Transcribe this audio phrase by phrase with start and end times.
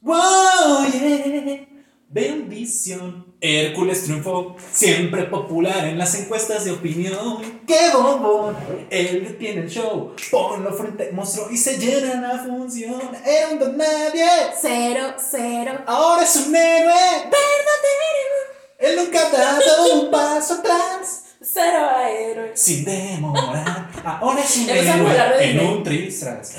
[0.00, 1.66] Wow, yeah.
[2.10, 3.34] Bendición.
[3.40, 7.62] Hércules triunfó, siempre popular en las encuestas de opinión.
[7.66, 8.56] ¡Qué bombón!
[8.90, 13.00] Él tiene el show, ponlo frente al monstruo y se llena la función.
[13.24, 14.24] Era un don nadie,
[14.60, 15.82] Cero, cero.
[15.86, 16.92] ahora es un héroe.
[17.24, 18.38] Verdadero.
[18.78, 21.24] Él nunca ha dado un paso atrás.
[21.40, 22.52] Cero a héroe.
[22.54, 26.56] Sin demorar, ahora es un héroe en un tristras.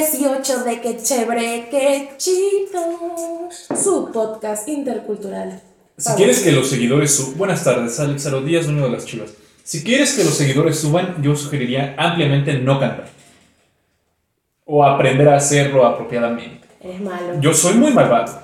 [0.00, 3.50] 18 de Qué chévere, qué chido.
[3.50, 5.60] Su podcast intercultural.
[5.98, 7.36] Si quieres que los seguidores suban.
[7.36, 9.30] Buenas tardes, Alex Aro Díaz, uno de las chivas.
[9.62, 13.10] Si quieres que los seguidores suban, yo sugeriría ampliamente no cantar.
[14.64, 16.66] O aprender a hacerlo apropiadamente.
[16.80, 17.38] Eres malo.
[17.38, 18.40] Yo soy muy malvado,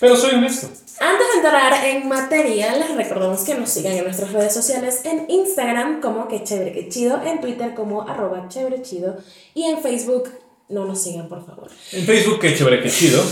[0.00, 0.66] pero soy honesto.
[0.98, 5.26] Antes de entrar en materia, les recordamos que nos sigan en nuestras redes sociales, en
[5.30, 9.16] Instagram como que chévere que chido, en Twitter como arroba chévere chido
[9.54, 10.28] y en Facebook
[10.68, 11.68] no nos sigan por favor.
[11.92, 13.22] En Facebook, qué chévere, qué chido.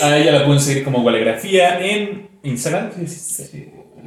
[0.00, 2.90] A ella la pueden seguir como Gualegrafía en Instagram.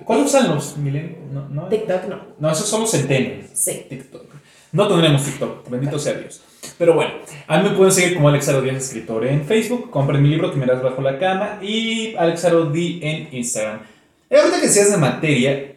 [0.06, 1.32] ¿Cuál usan los milenios?
[1.32, 2.22] No, no, TikTok no.
[2.40, 3.48] no, esos son los centenios.
[3.54, 3.86] Sí.
[3.90, 4.26] TikTok.
[4.72, 6.42] No tendremos TikTok, bendito sea Dios.
[6.78, 7.14] Pero bueno,
[7.48, 9.90] a mí me pueden seguir como Alex Díaz, escritor en Facebook.
[9.90, 11.60] Compren mi libro que miras bajo la cama.
[11.62, 13.82] Y Alex D en Instagram.
[14.30, 15.76] Y ahorita que seas de materia,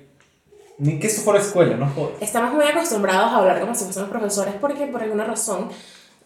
[0.79, 1.89] ni que esto fuera escuela, ¿no?
[1.89, 2.17] Joder.
[2.21, 5.69] Estamos muy acostumbrados a hablar como si fuésemos profesores porque por alguna razón,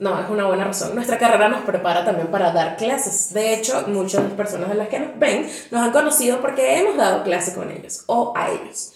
[0.02, 3.32] no, es una buena razón, nuestra carrera nos prepara también para dar clases.
[3.32, 7.22] De hecho, muchas personas de las que nos ven nos han conocido porque hemos dado
[7.22, 8.94] clase con ellos o a ellos.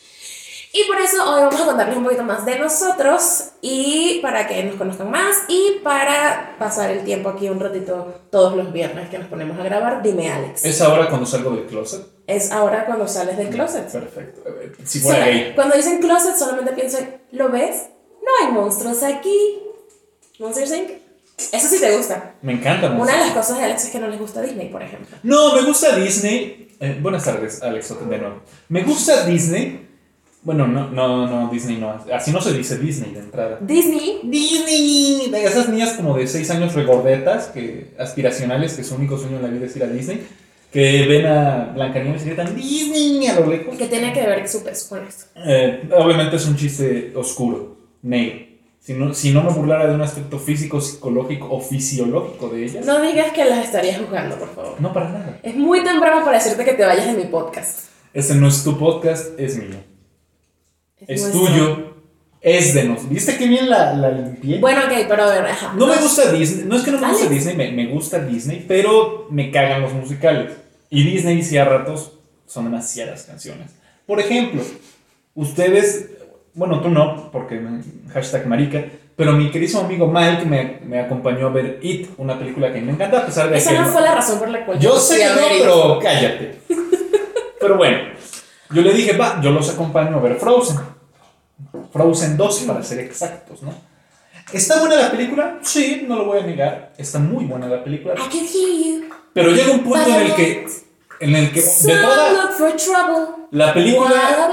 [0.73, 4.65] Y por eso hoy vamos a contarles un poquito más de nosotros y para que
[4.65, 9.19] nos conozcan más y para pasar el tiempo aquí un ratito todos los viernes que
[9.19, 10.03] nos ponemos a grabar.
[10.03, 10.65] Dime, Alex.
[10.65, 12.05] Es ahora cuando salgo del closet.
[12.27, 13.91] Es ahora cuando sales del closet.
[13.93, 14.43] Perfecto.
[14.45, 15.55] A ver, Si fuera Sola-.
[15.55, 17.91] Cuando dicen closet solamente pienso en, ¿lo ves?
[18.21, 19.66] No hay monstruos aquí.
[20.39, 20.91] Monsters Inc.
[21.53, 22.35] Eso sí te gusta.
[22.43, 22.87] Me encanta.
[22.87, 23.19] Una música.
[23.19, 25.17] de las cosas de Alex es que no les gusta Disney, por ejemplo.
[25.23, 26.69] No, me gusta Disney.
[26.81, 28.43] Eh, buenas tardes, Alex, de nuevo.
[28.69, 29.87] Me gusta Disney.
[30.43, 31.91] Bueno, no, no, no, Disney no.
[32.13, 33.59] Así no se dice Disney de entrada.
[33.61, 35.29] Disney, Disney.
[35.31, 39.43] De esas niñas como de 6 años regordetas, que, aspiracionales, que su único sueño en
[39.43, 40.27] la vida es ir a Disney,
[40.73, 43.77] que ven a Blancanieves y gritan Disney a lo lejos.
[43.77, 45.25] que tiene que ver su peso con esto.
[45.35, 48.46] Eh, obviamente es un chiste oscuro, negro.
[48.87, 52.87] Si no, si no me burlara de un aspecto físico, psicológico o fisiológico de ellas,
[52.87, 54.81] No digas que las estarías juzgando, por favor.
[54.81, 55.41] no para nada.
[55.43, 57.89] Es muy temprano para decirte que te vayas de mi podcast.
[58.15, 59.75] Este no es tu podcast, es mío.
[61.09, 61.95] Es tuyo,
[62.41, 63.11] es de nosotros.
[63.13, 64.61] ¿Viste qué bien la, la limpié?
[64.61, 65.73] Bueno, ok, pero a ver, ajá.
[65.77, 67.45] No me gusta Disney, no es que no me guste Alex.
[67.45, 70.53] Disney, me, me gusta Disney, pero me cagan los musicales.
[70.91, 72.13] Y Disney sí a ratos
[72.47, 73.73] son demasiadas canciones.
[74.07, 74.63] Por ejemplo,
[75.35, 76.11] ustedes,
[76.57, 77.61] bueno, tú no, porque
[78.13, 78.83] hashtag marica,
[79.15, 82.93] pero mi querido amigo Mike me, me acompañó a ver It, una película que me
[82.93, 83.79] encanta a pesar de Esa que...
[83.79, 86.59] no fue la razón por la cual Yo sé que no, pero cállate.
[87.61, 87.99] Pero bueno,
[88.71, 90.79] yo le dije, va, yo los acompaño a ver Frozen.
[91.93, 93.73] Frozen 2, para ser exactos, ¿no?
[94.53, 95.59] ¿Está buena la película?
[95.63, 96.93] Sí, no lo voy a negar.
[96.97, 98.15] Está muy buena la película.
[98.15, 99.09] I can hear you.
[99.33, 100.67] Pero llega un punto en el que,
[101.21, 102.33] en el que de toda
[103.51, 104.49] la película,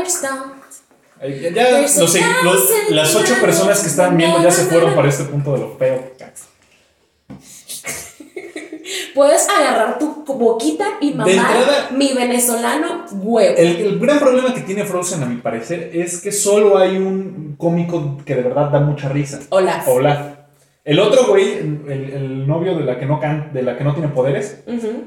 [1.54, 1.98] ya, los-
[2.44, 5.76] los- las ocho personas que están viendo ya se fueron para este punto de lo
[5.78, 6.12] feo.
[9.16, 13.56] Puedes agarrar tu boquita y mamar entrada- mi venezolano huevo.
[13.58, 17.56] El, el gran problema que tiene Frozen, a mi parecer, es que solo hay un
[17.58, 19.40] cómico que de verdad da mucha risa.
[19.50, 19.88] Olaf.
[19.88, 20.20] Olaf.
[20.84, 23.94] El otro güey, el, el novio de la que no can, de la que no
[23.94, 25.04] tiene poderes, eh,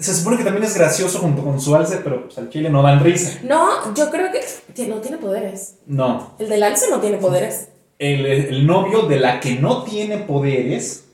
[0.00, 2.82] se supone que también es gracioso junto con su alce, pero pues, al chile no
[2.82, 3.38] dan risa.
[3.44, 5.76] No, yo creo que no tiene poderes.
[5.86, 6.34] No.
[6.38, 7.68] El del alce no tiene poderes.
[7.98, 11.04] El, el novio de la que no tiene poderes,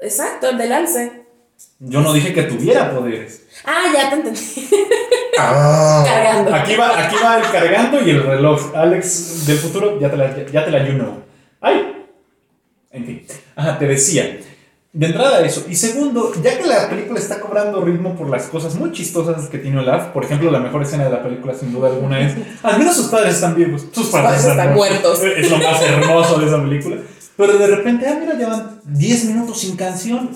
[0.00, 1.24] Exacto, el del alce.
[1.80, 3.42] yo no dije que tuviera poderes.
[3.64, 4.68] Ah, ya te entendí.
[5.36, 6.54] Cargando.
[6.54, 8.74] Aquí va, aquí va el cargando y el reloj.
[8.76, 11.22] Alex del futuro, ya te la, ya te la you know.
[11.60, 12.06] ¡Ay!
[12.90, 13.26] En fin.
[13.56, 14.38] Ajá, te decía.
[14.98, 15.64] De entrada eso.
[15.68, 19.58] Y segundo, ya que la película está cobrando ritmo por las cosas muy chistosas que
[19.58, 22.34] tiene Olaf, por ejemplo, la mejor escena de la película sin duda alguna es,
[22.64, 23.86] al menos sus padres están vivos.
[23.92, 25.22] Sus padres, padres están muertos.
[25.22, 26.96] Es lo más hermoso de esa película.
[27.36, 30.30] Pero de repente, ah, mira, llevan 10 minutos sin canción.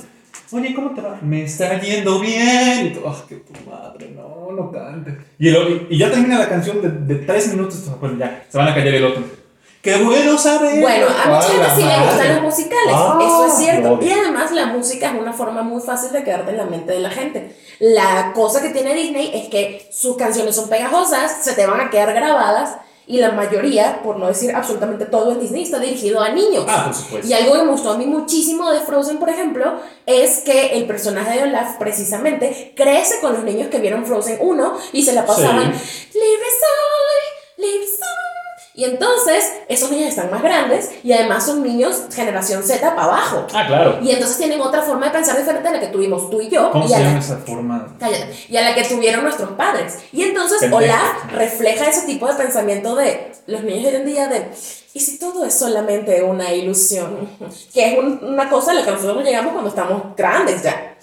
[0.53, 1.19] Oye, ¿cómo te va?
[1.23, 2.87] Me está yendo bien.
[2.87, 5.15] Y tú, ah, qué tu madre, no, no cantes.
[5.41, 8.69] Y, el- y ya termina la canción de, de 3 minutos, pues ya, se van
[8.69, 9.42] a callar el otro.
[9.83, 10.81] Qué bueno saber.
[10.81, 12.07] Bueno, a mucha gente sí le madre.
[12.07, 13.99] gustan los musicales, Ah, eso es cierto.
[14.01, 17.01] Y además la música es una forma muy fácil de quedarte en la mente de
[17.01, 17.57] la gente.
[17.81, 21.91] La cosa que tiene Disney es que sus canciones son pegajosas, se te van a
[21.91, 22.77] quedar grabadas
[23.09, 26.65] y la mayoría, por no decir absolutamente todo en Disney, está dirigido a niños.
[26.69, 27.27] Ah, por supuesto.
[27.29, 30.87] Y algo que me gustó a mí muchísimo de Frozen, por ejemplo, es que el
[30.87, 35.27] personaje de Olaf precisamente crece con los niños que vieron Frozen 1 y se la
[35.27, 35.81] pasaban Libre
[36.15, 38.32] soy, libre soy.
[38.75, 43.47] Y entonces esos niños están más grandes y además son niños generación Z para abajo.
[43.53, 43.99] Ah, claro.
[44.03, 46.71] Y entonces tienen otra forma de pensar diferente a la que tuvimos tú y yo.
[46.73, 47.97] ¿Cómo y se la- llama esa forma?
[48.01, 48.35] Cállate.
[48.49, 49.99] Y a la que tuvieron nuestros padres.
[50.13, 50.83] Y entonces Pendejo.
[50.85, 54.49] Olaf refleja ese tipo de pensamiento de los niños de hoy en día de,
[54.95, 57.29] ¿y si todo es solamente una ilusión?
[57.75, 60.97] Que es un- una cosa a la que nosotros llegamos cuando estamos grandes ya.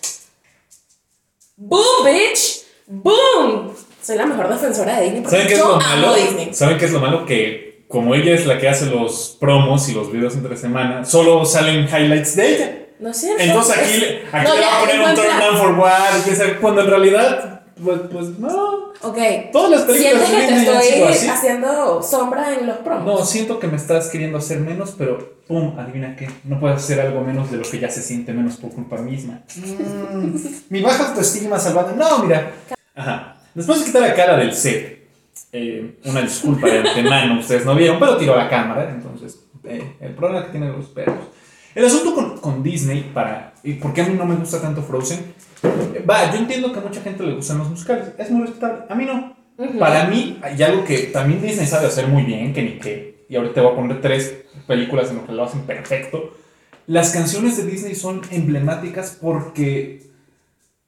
[1.56, 2.63] ¡Boom, bitch!
[2.88, 3.75] ¡Boom!
[4.10, 6.16] Soy la mejor defensora de Disney porque ¿Saben qué es yo lo amo malo?
[6.16, 6.50] Disney.
[6.52, 7.26] ¿Saben qué es lo malo?
[7.28, 11.46] Que como ella es la que hace los promos y los videos entre semana, solo
[11.46, 12.76] salen highlights de ella.
[13.00, 13.44] ¿No es cierto?
[13.44, 15.40] Entonces aquí, le- aquí No, le va ya, a poner un buen turn plan.
[15.42, 18.90] down for what, y quién sabe, cuando en realidad, pues, pues no.
[19.04, 19.18] Ok.
[19.54, 21.28] Todas las películas ¿Sientes de que te Disney han sido estoy así.
[21.30, 23.06] haciendo sombra en los promos?
[23.06, 26.30] No, siento que me estás queriendo hacer menos, pero pum, adivina qué.
[26.46, 29.42] No puedes hacer algo menos de lo que ya se siente menos por culpa misma.
[29.56, 30.36] Mm,
[30.70, 31.94] mi baja autoestima salvando.
[31.96, 32.52] No, mira.
[32.96, 33.36] Ajá.
[33.54, 35.07] Después de quitar la cara del set,
[35.51, 40.13] eh, una disculpa de antemano, ustedes no vieron, pero tiró la cámara, entonces, eh, el
[40.13, 41.18] problema que tienen los perros.
[41.74, 44.81] El asunto con, con Disney, para, y por qué a mí no me gusta tanto
[44.81, 45.34] Frozen,
[45.94, 48.84] eh, va, yo entiendo que a mucha gente le gustan los musicales, es muy respetable,
[48.90, 49.36] a mí no.
[49.57, 49.78] Ujú.
[49.78, 53.36] Para mí, hay algo que también Disney sabe hacer muy bien, que ni que, y
[53.36, 56.36] ahorita te voy a poner tres películas en las que lo hacen perfecto.
[56.88, 60.07] Las canciones de Disney son emblemáticas porque,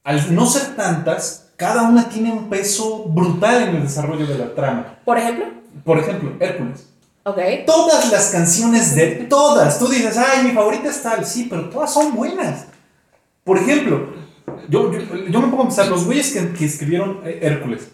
[0.03, 4.55] al no ser tantas, cada una tiene un peso brutal en el desarrollo de la
[4.55, 4.97] trama.
[5.05, 5.45] Por ejemplo,
[5.85, 6.87] Por ejemplo, Hércules.
[7.23, 7.37] ok.
[7.67, 11.93] Todas las canciones de todas, tú dices, ay, mi favorita es tal, sí, pero todas
[11.93, 12.65] son buenas.
[13.43, 14.07] Por ejemplo,
[14.69, 14.99] yo, yo,
[15.29, 17.91] yo me pongo a pensar, los güeyes que, que escribieron eh, Hércules,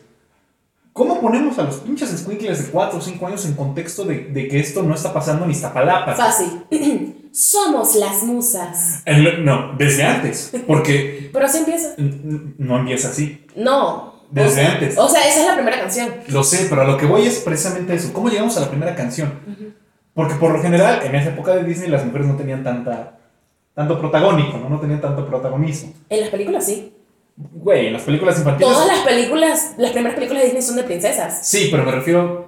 [0.94, 4.48] ¿cómo ponemos a los pinches squinkles de 4 o 5 años en contexto de, de
[4.48, 6.16] que esto no está pasando en Iztapalapa?
[6.16, 6.64] Fácil.
[7.32, 9.02] Somos las musas.
[9.06, 11.94] El- no, desde antes, porque Pero así empieza.
[11.98, 13.46] no empieza así.
[13.56, 14.16] No.
[14.30, 14.98] Desde o sea, antes.
[14.98, 16.10] O sea, esa es la primera canción.
[16.28, 18.12] Lo sé, pero a lo que voy es precisamente eso.
[18.12, 19.32] ¿Cómo llegamos a la primera canción?
[20.14, 23.20] Porque por lo general, en esa época de Disney, las mujeres no tenían tanta,
[23.74, 24.68] tanto protagónico, ¿no?
[24.70, 25.94] No tenían tanto protagonismo.
[26.10, 26.94] En las películas sí.
[27.38, 28.74] Güey, en las películas infantiles.
[28.74, 31.48] Todas las películas, las primeras películas de Disney son de princesas.
[31.48, 32.48] Sí, pero me refiero.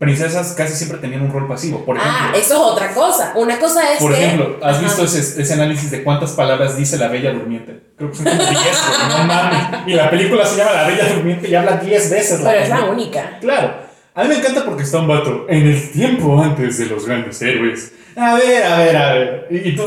[0.00, 1.84] Princesas casi siempre tenían un rol pasivo.
[1.84, 3.34] Por ejemplo, ah, eso es otra cosa.
[3.34, 4.24] Una cosa es por que.
[4.24, 4.86] ejemplo ¿has Ajá.
[4.86, 7.82] visto ese, ese análisis de cuántas palabras dice la Bella Durmiente?
[7.98, 9.62] Creo que son como 10, güey, no mames.
[9.86, 12.40] Y la película se llama La Bella Durmiente y habla 10 veces.
[12.42, 13.38] Pero es la única.
[13.42, 13.74] Claro.
[14.14, 17.42] A mí me encanta porque está un vato en el tiempo antes de los grandes
[17.42, 17.92] héroes.
[18.16, 19.48] A ver, a ver, a ver.
[19.50, 19.84] Y, y tú.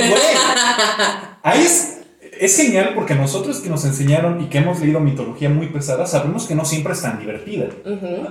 [1.42, 2.03] Ahí es,
[2.40, 6.48] es genial porque nosotros que nos enseñaron y que hemos leído mitología muy pesada, sabemos
[6.48, 7.68] que no siempre es tan divertida.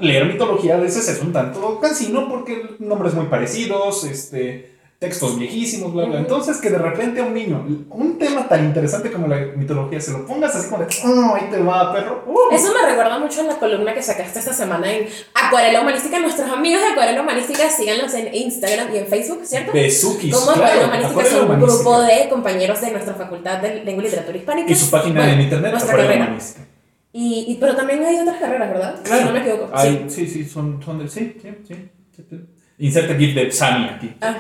[0.01, 4.72] Leer mitología a veces es un tanto cansino porque nombres muy parecidos, este,
[5.03, 6.19] textos viejísimos, bla, bla.
[6.21, 10.13] Entonces, que de repente a un niño, un tema tan interesante como la mitología, se
[10.13, 12.25] lo pongas así como de, oh, ahí te va, perro.
[12.27, 12.55] Uh.
[12.55, 16.19] Eso me recuerda mucho a la columna que sacaste esta semana en Acuarela Humanística.
[16.21, 19.73] Nuestros amigos de Acuarela Humanística, síganlos en Instagram y en Facebook, ¿cierto?
[19.73, 20.63] Besuquis, Como claro.
[20.63, 21.75] Acuarela Humanística son un Humanística.
[21.83, 24.71] grupo de compañeros de nuestra Facultad de Lengua y Literatura Hispánica.
[24.73, 26.31] Y su página Bueno, en internet, nuestra Acuarela carrera.
[26.33, 26.67] Humanística.
[27.15, 29.01] Y, y- pero también hay otras carreras, ¿verdad?
[29.03, 29.21] Claro.
[29.21, 29.71] Si no me equivoco.
[29.75, 31.09] Hay- sí, sí, son, son de.
[31.09, 31.75] Sí, sí, sí.
[32.17, 32.41] sí, sí.
[32.87, 34.15] Inserte GIF de Sammy aquí.
[34.21, 34.35] Ah.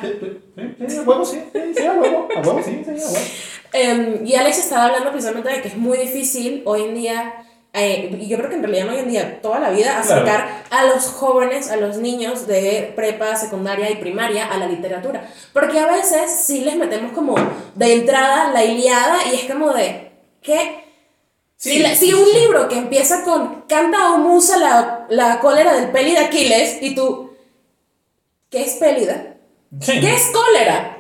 [0.89, 3.19] Sí, a huevo, sí, sí, sí, a huevo, a huevo, sí, sí, a huevo.
[3.73, 7.35] Em, y Alex estaba hablando precisamente de que es muy difícil hoy en día,
[7.73, 10.65] eh, y yo creo que en realidad no hoy en día, toda la vida, acercar
[10.71, 15.27] a los jóvenes, a los niños de prepa, secundaria y primaria a la literatura.
[15.55, 17.35] Porque a veces sí les metemos como
[17.75, 20.11] de entrada la Iliada y es como de,
[20.43, 20.85] ¿qué?
[21.57, 25.39] Sí, si, la- si sí, un libro que empieza con canta o musa la, la
[25.41, 27.32] cólera del peli de Aquiles y tú,
[28.53, 29.35] ¿qué es pélida?
[29.81, 29.99] Sí.
[30.01, 30.99] ¿Qué es cólera?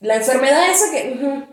[0.00, 1.44] La enfermedad esa que...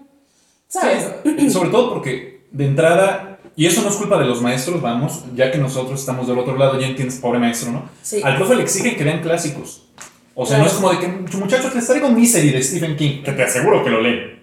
[0.67, 1.05] ¿Sabes?
[1.37, 5.25] Sí, sobre todo porque de entrada, y eso no es culpa de los maestros, vamos,
[5.35, 7.83] ya que nosotros estamos del otro lado, ya entiendes, pobre maestro, ¿no?
[8.01, 8.21] Sí.
[8.23, 9.83] Al profe le exigen que vean clásicos.
[10.33, 10.63] O sea, Claro.
[10.63, 10.99] no es como de
[11.29, 14.41] que, muchachos, les traigo Misery de Stephen King, que te aseguro que lo leen.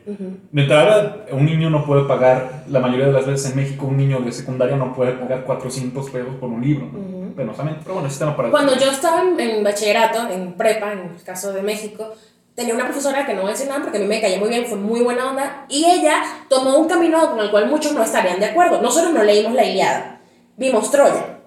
[0.52, 3.96] De entrada, un niño no puede pagar, la mayoría de las veces en México, un
[3.96, 7.17] niño de secundaria no puede pagar 400 pesos por un libro, ¿no?
[7.38, 10.98] Penosamente, pero bueno, ese tema para Cuando yo estaba en, en bachillerato, en prepa, en
[11.16, 12.12] el caso de México,
[12.56, 14.48] tenía una profesora que no voy a decir nada porque a mí me caía muy
[14.48, 18.02] bien, fue muy buena onda, y ella tomó un camino con el cual muchos no
[18.02, 18.82] estarían de acuerdo.
[18.82, 20.20] Nosotros no leímos la Iliada,
[20.56, 21.38] vimos Troya.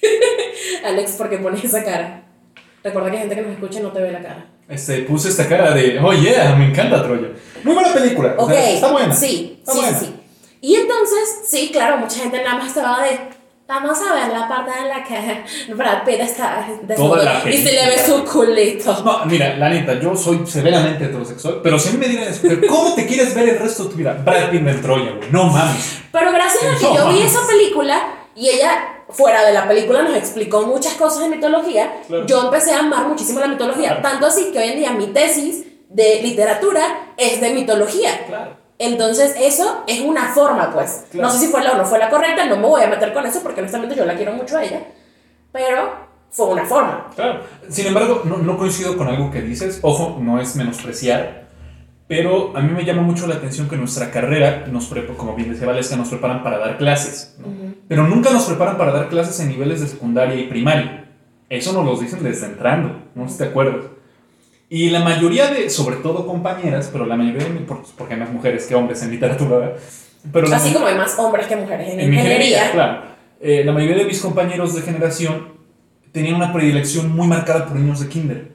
[0.86, 2.24] Alex, ¿por qué pones esa cara?
[2.82, 4.46] Recuerda que hay gente que nos escucha y no te ve la cara.
[4.68, 7.28] Este, puse esta cara de, oh yeah, me encanta Troya.
[7.62, 8.34] Muy buena película.
[8.38, 9.14] o Ok, sea, está buena.
[9.14, 9.98] Sí, Está sí, buena.
[9.98, 10.14] sí.
[10.62, 13.41] Y entonces, sí, claro, mucha gente nada más estaba de.
[13.74, 17.16] Vamos a ver la parte en la que Brad Pitt está desnudo
[17.48, 19.02] y se le ve su culito.
[19.02, 22.34] No, mira, la neta, yo soy severamente heterosexual, pero si a mí me dieran
[22.68, 24.12] ¿cómo te quieres ver el resto de tu vida?
[24.22, 25.30] Brad Pitt en Troya, güey.
[25.30, 26.00] No mames.
[26.12, 28.02] Pero gracias a que No, yo vi esa película
[28.34, 32.26] y ella, fuera de la película, nos explicó muchas cosas de mitología, Claro.
[32.26, 33.88] yo empecé a amar muchísimo la mitología.
[33.88, 34.02] Claro.
[34.02, 38.26] Tanto así que hoy en día mi tesis de literatura es de mitología.
[38.26, 38.61] Claro.
[38.84, 41.04] Entonces, eso es una forma, pues.
[41.10, 41.28] Claro.
[41.28, 43.12] No sé si fue la o no fue la correcta, no me voy a meter
[43.12, 44.80] con eso porque honestamente yo la quiero mucho a ella,
[45.52, 45.92] pero
[46.30, 47.06] fue una forma.
[47.14, 47.40] Claro.
[47.68, 49.78] Sin embargo, no, no coincido con algo que dices.
[49.82, 51.42] Ojo, no es menospreciar.
[52.08, 55.50] Pero a mí me llama mucho la atención que nuestra carrera, nos prepa- como bien
[55.50, 57.36] decía Valesca, nos preparan para dar clases.
[57.38, 57.46] ¿no?
[57.88, 61.10] Pero nunca nos preparan para dar clases en niveles de secundaria y primaria.
[61.48, 63.84] Eso nos lo dicen desde entrando, no sé si te acuerdas.
[64.74, 67.60] Y la mayoría de, sobre todo compañeras, pero la mayoría de,
[67.98, 69.76] porque hay más mujeres que hombres en literatura, ¿verdad?
[70.32, 72.36] pero Así como hay más hombres que mujeres en, en ingeniería.
[72.38, 73.02] ingeniería, claro.
[73.40, 75.48] Eh, la mayoría de mis compañeros de generación
[76.10, 78.52] tenían una predilección muy marcada por niños de kinder.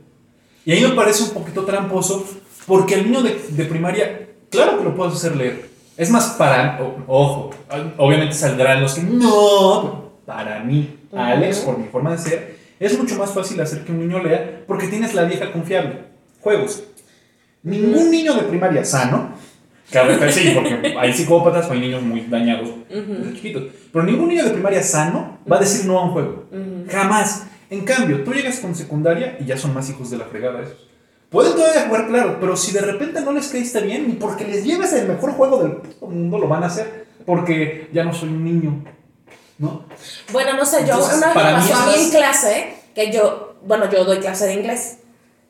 [0.66, 2.26] Y ahí me parece un poquito tramposo
[2.66, 5.70] porque el niño de, de primaria, claro que lo puedes hacer leer.
[5.98, 7.50] Es más, para, o- ojo,
[7.98, 13.16] obviamente saldrán los que no, para mí, Alex, por mi forma de ser, es mucho
[13.18, 16.06] más fácil hacer que un niño lea porque tienes la vieja confiable.
[16.42, 16.84] Juegos.
[17.64, 19.32] Ningún niño de primaria sano,
[19.92, 24.30] claro que sí, porque hay psicópatas o hay niños muy dañados desde chiquitos, pero ningún
[24.30, 26.46] niño de primaria sano va a decir no a un juego.
[26.90, 27.48] Jamás.
[27.70, 30.88] En cambio, tú llegas con secundaria y ya son más hijos de la fregada esos.
[31.30, 34.64] Pueden todavía jugar, claro, pero si de repente no les caíste bien, ni porque les
[34.64, 38.46] lleves el mejor juego del mundo lo van a hacer, porque ya no soy un
[38.46, 38.86] niño,
[39.58, 39.86] ¿no?
[40.32, 43.56] Bueno, no sé, yo Entonces, una vez me pasó a mí en clase, que yo,
[43.64, 44.98] bueno, yo doy clase de inglés.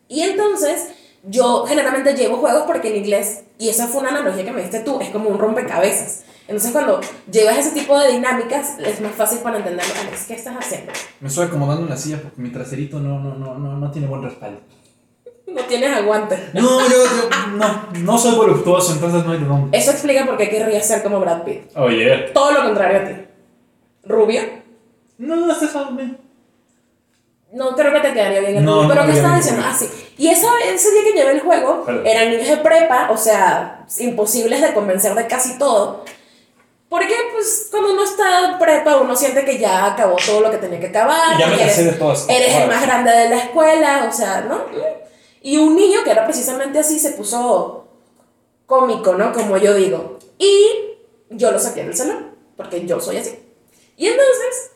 [0.07, 0.87] Y entonces,
[1.23, 4.79] yo generalmente llevo juegos porque en inglés, y esa fue una analogía que me diste
[4.79, 6.23] tú, es como un rompecabezas.
[6.47, 9.93] Entonces, cuando llevas ese tipo de dinámicas, es más fácil para entenderlo.
[9.99, 10.93] Alex, ¿qué estás haciendo?
[11.19, 14.07] Me estoy acomodando en la silla porque mi traserito no, no, no, no, no tiene
[14.07, 14.61] buen respaldo.
[15.45, 16.37] No tienes aguante.
[16.53, 19.77] No, yo, yo no, no soy voluptuoso, entonces no hay de dónde.
[19.77, 21.75] Eso explica por qué querría ser como Brad Pitt.
[21.75, 23.26] Oye, Todo lo contrario a ti.
[24.07, 24.41] Rubio.
[25.17, 26.17] no, no estás bien.
[27.53, 28.87] No creo que te quedaría bien el No, rubio.
[28.89, 29.63] no Pero me ¿qué estaba diciendo?
[29.65, 29.89] Ah, sí.
[30.17, 32.05] Y esa, ese día que llevé el juego, Perdón.
[32.05, 36.03] eran niños de prepa, o sea, imposibles de convencer de casi todo.
[36.89, 40.57] Porque, pues, cuando uno está en prepa, uno siente que ya acabó todo lo que
[40.57, 41.35] tenía que acabar.
[41.35, 42.25] Y ya me eres, de todas.
[42.29, 44.65] eres el más grande de la escuela, o sea, ¿no?
[45.41, 47.87] Y un niño que era precisamente así se puso
[48.65, 49.31] cómico, ¿no?
[49.33, 50.19] Como yo digo.
[50.37, 50.69] Y
[51.29, 53.37] yo lo saqué del salón, porque yo soy así.
[53.97, 54.71] Y entonces,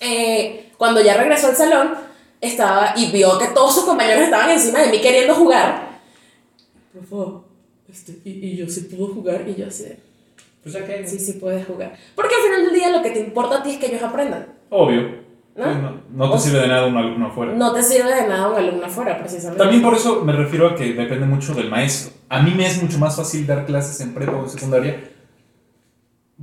[0.00, 1.94] eh, cuando ya regresó al salón,
[2.40, 6.00] estaba y vio que todos sus compañeros estaban encima de mí queriendo jugar.
[6.92, 7.44] Por favor,
[7.90, 9.98] este, y, y yo sí puedo jugar, y yo de,
[10.62, 11.06] Pues ya que.
[11.06, 11.96] sí, sí puedes jugar.
[12.14, 14.46] Porque al final del día lo que te importa a ti es que ellos aprendan.
[14.70, 15.26] Obvio.
[15.56, 15.74] ¿No?
[15.74, 17.52] No, no te sirve de nada un alumno afuera.
[17.52, 19.58] No te sirve de nada un alumno afuera, precisamente.
[19.58, 22.12] También por eso me refiero a que depende mucho del maestro.
[22.28, 25.10] A mí me es mucho más fácil dar clases en prepa o en secundaria.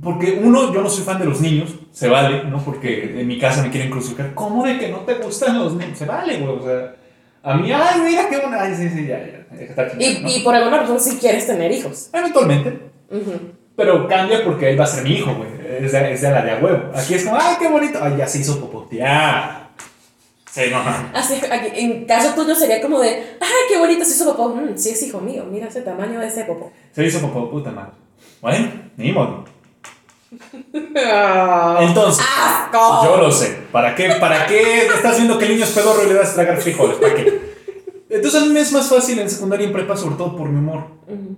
[0.02, 2.62] Porque uno, yo no soy fan de los niños, se vale, ¿no?
[2.62, 4.34] Porque en mi casa me quieren crucificar.
[4.34, 5.96] ¿Cómo de que no te gustan los niños?
[5.96, 6.56] Se vale, güey.
[6.58, 6.94] O sea,
[7.42, 8.62] a mí, ay, mira qué buena.
[8.62, 9.56] Ay, sí, sí, ya, ya.
[9.58, 10.28] Está chingado, Y, ¿no?
[10.30, 12.10] y por alguna razón sí quieres tener hijos.
[12.12, 12.78] Eventualmente.
[13.10, 13.32] Ujú.
[13.74, 15.48] Pero cambia porque ahí va a ser mi hijo, güey.
[15.84, 16.90] Es de, es de la de a huevo.
[16.94, 17.98] Aquí es como, ay, qué bonito.
[18.02, 19.70] Ay, ya se hizo popotear.
[20.50, 20.90] Sí, no, no.
[21.14, 23.08] Así, aquí, en caso tuyo sería como de,
[23.40, 24.54] ay, qué bonito se hizo popó.
[24.54, 26.72] Mm, sí es hijo mío, mira ese tamaño de ese popó.
[26.92, 27.92] Se hizo popó, puta madre.
[28.40, 29.44] Bueno, ni modo.
[30.96, 31.78] Ah.
[31.82, 33.04] Entonces, ¡Asco!
[33.04, 33.58] yo lo sé.
[33.70, 34.10] ¿Para qué?
[34.20, 36.96] ¿Para qué estás viendo que el niño es pedorro y le vas a tragar frijoles?
[36.96, 37.54] ¿Para qué?
[38.08, 40.48] Entonces a mí me es más fácil en secundaria y en prepa, sobre todo por
[40.48, 40.84] mi humor.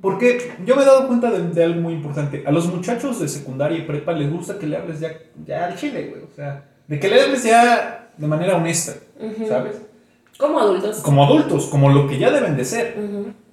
[0.00, 2.44] Porque yo me he dado cuenta de, de algo muy importante.
[2.46, 5.12] A los muchachos de secundaria y prepa les gusta que le hables ya,
[5.44, 6.22] ya al chile, güey.
[6.22, 8.94] O sea, de que le hables ya de manera honesta,
[9.48, 9.82] ¿sabes?
[10.38, 10.98] Como adultos.
[10.98, 12.96] Como adultos, como lo que ya deben de ser.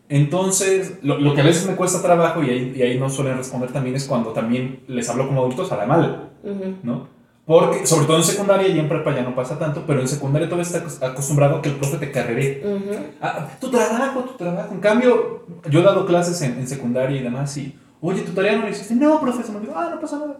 [0.09, 3.37] Entonces, lo, lo que a veces me cuesta trabajo y ahí, y ahí no suelen
[3.37, 6.75] responder también es cuando también les hablo como adultos a la mala, Ujú.
[6.83, 7.07] ¿no?
[7.45, 10.47] Porque, sobre todo en secundaria y en prepa ya no pasa tanto, pero en secundaria
[10.49, 12.61] todavía está acos- acostumbrado a que el profe te carrere.
[12.65, 12.95] Ujú.
[13.21, 14.73] Ah, tu trabajo, tu trabajo.
[14.73, 18.55] En cambio, yo he dado clases en, en secundaria y demás y, oye, tu tarea
[18.57, 18.95] no la hiciste.
[18.95, 19.73] No, profe, se me olvidó.
[19.77, 20.37] Ah, no pasa nada.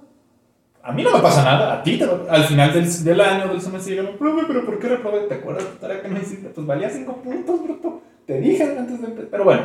[0.87, 3.59] A mí no me pasa nada, a ti te al final del, del año, del
[3.61, 5.21] semestre, llegan, profe, pero ¿por qué reprobé?
[5.21, 6.49] ¿Te acuerdas la tarea que no hiciste?
[6.49, 8.01] Pues valía 5 puntos, bruto.
[8.27, 9.29] Te dije antes de empezar.
[9.31, 9.63] Pero bueno,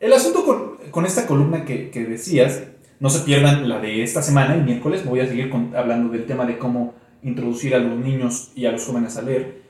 [0.00, 2.62] el asunto con, con esta columna que, que decías,
[3.00, 6.24] no se pierdan la de esta semana, el miércoles, voy a seguir con- hablando del
[6.24, 9.60] tema de cómo introducir a los niños y a los jóvenes a leer.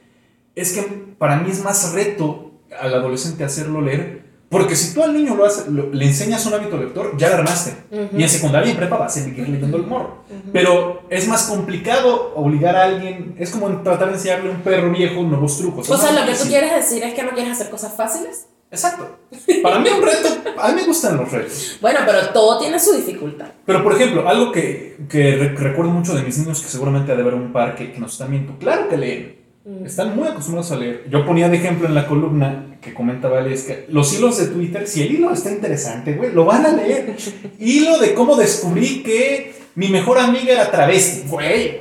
[0.54, 0.82] Es que
[1.18, 5.44] para mí es más reto al adolescente hacerlo leer, porque si tú al niño lo
[5.44, 7.74] haces, lo- le enseñas un hábito lector, ya ganaste.
[7.90, 8.16] Ujú.
[8.18, 10.24] Y en secundaria y en prepa va a seguir leyendo el morro.
[10.52, 14.90] Pero es más complicado obligar a alguien, es como tratar de enseñarle a un perro
[14.92, 15.90] viejo nuevos trucos.
[15.90, 16.48] O sea, lo que tú difícil.
[16.50, 18.46] quieres decir es que no quieres hacer cosas fáciles.
[18.70, 19.16] Exacto.
[19.62, 21.78] Para mí un reto, a mí me gustan los retos.
[21.80, 23.46] Bueno, pero todo tiene su dificultad.
[23.64, 27.14] Pero por ejemplo, algo que, que re- recuerdo mucho de mis niños, que seguramente ha
[27.14, 29.36] de haber un par que, que nos están viendo, claro que leen.
[29.66, 29.85] Mm.
[29.85, 31.06] Están muy acostumbrados a leer.
[31.11, 34.87] Yo ponía de ejemplo en la columna que comentaba es que los hilos de Twitter,
[34.87, 37.16] si el hilo está interesante, güey, lo van a leer.
[37.58, 41.28] Hilo de cómo descubrí que mi mejor amiga era travesti.
[41.28, 41.80] Güey,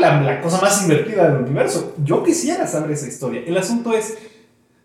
[0.00, 1.94] la, la cosa más divertida del universo.
[2.02, 3.42] Yo quisiera saber esa historia.
[3.46, 4.16] El asunto es,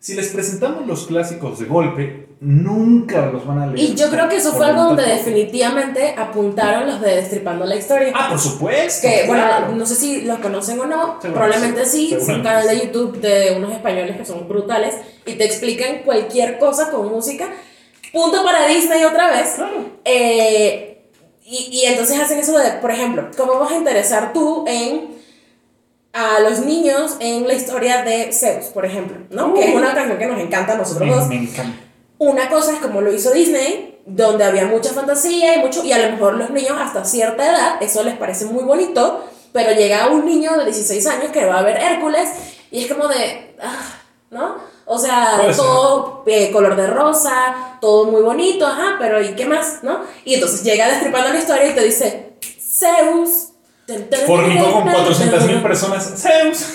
[0.05, 3.79] si les presentamos los clásicos de golpe, nunca los van a leer.
[3.79, 8.13] Y yo creo que eso fue algo donde definitivamente apuntaron los de Destripando la Historia.
[8.13, 9.07] Ah, por supuesto.
[9.07, 9.71] Que, bueno, claro.
[9.75, 12.85] no sé si los conocen o no, probablemente sí, es un canal de.
[12.85, 14.93] YouTube de unos españoles que son brutales
[15.25, 17.49] y te explican cualquier cosa con música.
[18.13, 19.53] Punto para Disney otra vez.
[19.55, 19.89] Claro.
[20.05, 21.09] Eh,
[21.43, 25.14] y, y entonces hacen eso de, por ejemplo, ¿cómo vas a interesar tú en
[26.15, 29.17] a los niños en la historia de Zeus, por ejemplo?
[29.31, 29.53] ¿no?
[29.53, 31.27] Que es una canción que nos encanta a nosotros dos.
[31.27, 31.77] Me, encanta.
[32.17, 35.97] Una cosa es como lo hizo Disney, donde había mucha fantasía y mucho, y a
[35.97, 40.25] lo mejor los niños hasta cierta edad, eso les parece muy bonito, pero llega un
[40.25, 42.29] niño de 16 años que va a ver Hércules
[42.71, 43.99] y es como de, ah,
[44.31, 44.55] ¿no?
[44.85, 49.79] O sea, todo eh, color de rosa, todo muy bonito, ajá, pero ¿y qué más,
[49.83, 49.99] no?
[50.23, 53.54] Y entonces llega destripando la historia y te dice, Zeus.
[54.25, 55.63] Fornicó con tan, 400 mil tan".
[55.63, 56.13] personas.
[56.17, 56.73] Zeus.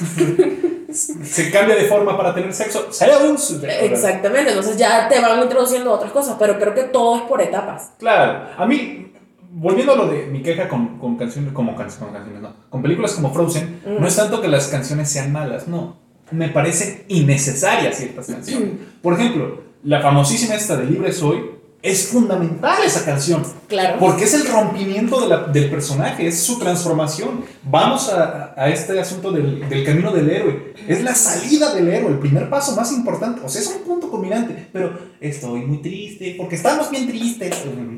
[1.23, 2.89] Se cambia de forma para tener sexo.
[2.93, 3.59] Zeus.
[3.63, 7.93] Exactamente, entonces ya te van introduciendo otras cosas, pero creo que todo es por etapas.
[7.99, 8.49] Claro.
[8.59, 9.13] A mí,
[9.53, 12.53] volviendo a lo de mi queja con, con canciones, como can- con canciones, no.
[12.69, 14.01] Con películas como Frozen, Mm.
[14.01, 15.97] no es tanto que las canciones sean malas, no.
[16.33, 18.71] Me parecen innecesarias ciertas canciones.
[19.03, 21.60] Por ejemplo, la famosísima esta de Libre Soy.
[21.83, 23.43] Es fundamental esa canción.
[23.67, 23.97] Claro.
[23.99, 27.45] Porque es el rompimiento de la- del personaje, es su transformación.
[27.63, 30.75] Vamos a, a este asunto del, del camino del héroe.
[30.87, 33.41] Es la salida del héroe, el primer paso más importante.
[33.43, 34.69] O sea, es un punto culminante.
[34.73, 37.55] Pero estoy muy triste, porque estamos bien tristes.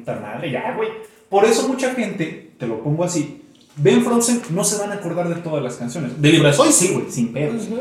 [0.06, 0.88] Madre, ya, güey.
[1.28, 3.42] Por eso mucha gente, te lo pongo así,
[3.76, 6.20] ven Frozen, no se van a acordar de todas las canciones.
[6.20, 7.64] De Libre Soy sí, güey, sin pedos.
[7.64, 7.80] Ujú.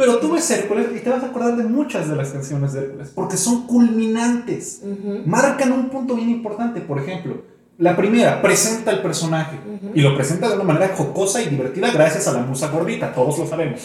[0.00, 2.80] Pero tú ves Hércules y te vas a acordar de muchas de las canciones de
[2.80, 4.80] Hércules, porque son culminantes
[5.26, 6.80] marcan un punto bien importante.
[6.80, 7.42] Por ejemplo,
[7.78, 9.92] la primera presenta al personaje Ujú.
[9.94, 13.38] y lo presenta de una manera jocosa y divertida gracias a la musa gordita, todos
[13.38, 13.80] lo sabemos.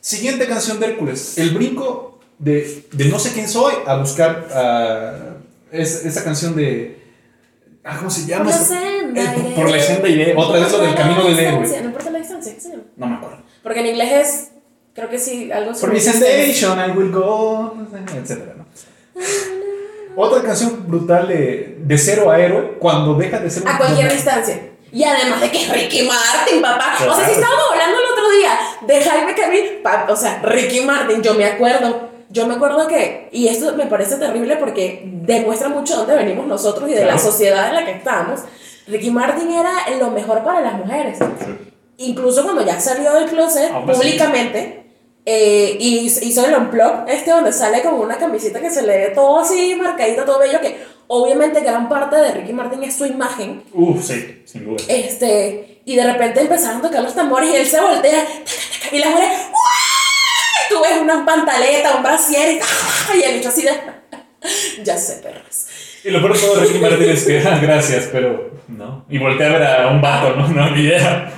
[0.00, 5.12] Siguiente canción de Hércules, el brinco de, de no sé quién soy a buscar ah,
[5.72, 7.02] es- esa canción de...
[7.84, 8.44] ah, ¿Cómo se llama?
[8.50, 10.34] Por la senda Eh, por- la senda iré.
[10.36, 11.80] Otra vez lo del camino del héroe.
[11.80, 12.82] No importa la distancia, ¿qué se llama?
[12.96, 13.38] No me acuerdo.
[13.62, 14.48] Porque en inglés es,
[14.94, 17.74] creo que sí, algo For sobre my sensation, I will go,
[18.16, 18.64] etcétera, ¿no?
[20.16, 24.14] Otra canción brutal de, de cero a héroe cuando deja de ser A cualquier personaje.
[24.14, 24.70] distancia.
[24.92, 26.94] Y además de que es Ricky Martin, papá.
[26.94, 27.24] O sea, Claro.
[27.24, 29.64] si estábamos hablando el otro día de Jaime Camil,
[30.08, 32.10] o sea, Ricky Martin, yo me acuerdo.
[32.30, 36.88] Yo me acuerdo que, y esto me parece terrible porque demuestra mucho dónde venimos nosotros
[36.88, 37.30] y de la Claro.
[37.30, 38.40] sociedad en la que estamos.
[38.88, 41.18] Ricky Martin era lo mejor para las mujeres.
[41.96, 44.83] Incluso cuando ya salió del closet Aún públicamente
[45.26, 49.08] eh, y hizo el unplug, este donde sale como una camiseta que se le ve
[49.14, 53.62] todo así marcadito, todo bello, que obviamente gran parte de Ricky Martin es su imagen.
[53.72, 54.84] Uf, sí, sin duda.
[54.88, 58.34] Este, y de repente empezaron a tocar los tambores y él se voltea taca,
[58.82, 60.68] taca, y las mujeres ¡Uah!
[60.68, 63.16] tú ves una pantaleta, un brasier y, ¡ah!
[63.16, 63.72] y el bicho así de
[64.84, 65.66] ya sé perros
[66.04, 69.06] Y lo peor de todo de Ricky Martin es que, ah, gracias, pero no.
[69.08, 71.32] Y volteé a ver a un vato, no, no, ni idea.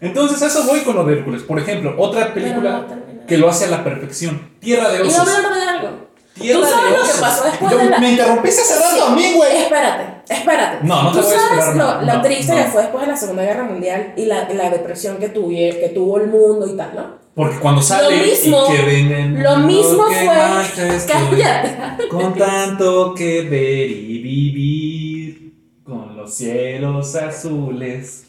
[0.00, 1.42] Entonces, a eso voy con lo de Hércules.
[1.42, 2.84] Por ejemplo, otra película.
[3.26, 5.18] Que lo hace a la perfección: Tierra de y Osos.
[5.18, 7.90] vamos a hablar de algo Tierra ¿Tú sabes de lo que pasó después Yo- de
[7.90, 9.02] la- Me interrumpiste hace rato Sí.
[9.06, 9.56] a mí, güey.
[9.56, 12.52] espérate espérate No, no te ¿Tú voy a sabes esperar, lo, no, lo no, triste
[12.52, 12.58] no.
[12.64, 15.90] que fue después de la Segunda Guerra Mundial y la, la depresión que, tuve, que
[15.94, 17.24] tuvo el mundo y tal ¿no?
[17.36, 19.42] Porque cuando sale mismo- y que vengan.
[19.42, 25.54] lo mismo que fue- cállate Con tanto que ver y vivir.
[25.84, 28.26] Con los cielos azules.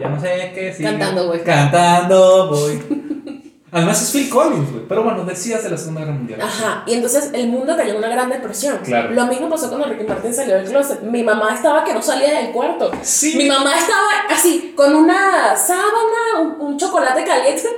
[0.00, 0.88] Ya no sé qué sigue.
[0.88, 1.40] Cantando voy.
[1.40, 3.42] Cantando voy.
[3.74, 4.84] Además es Phil Collins, güey.
[4.88, 6.40] Pero bueno, decías de la Segunda Guerra Mundial.
[6.40, 8.78] Ajá, y entonces el mundo cayó en una gran depresión.
[8.84, 9.10] Claro.
[9.10, 11.02] Lo mismo pasó cuando Ricky Martin salió del closet.
[11.02, 12.92] Mi mamá estaba que no salía del cuarto.
[13.02, 13.36] Sí.
[13.36, 17.68] Mi mamá estaba así, con una sábana, un, un chocolate caliente.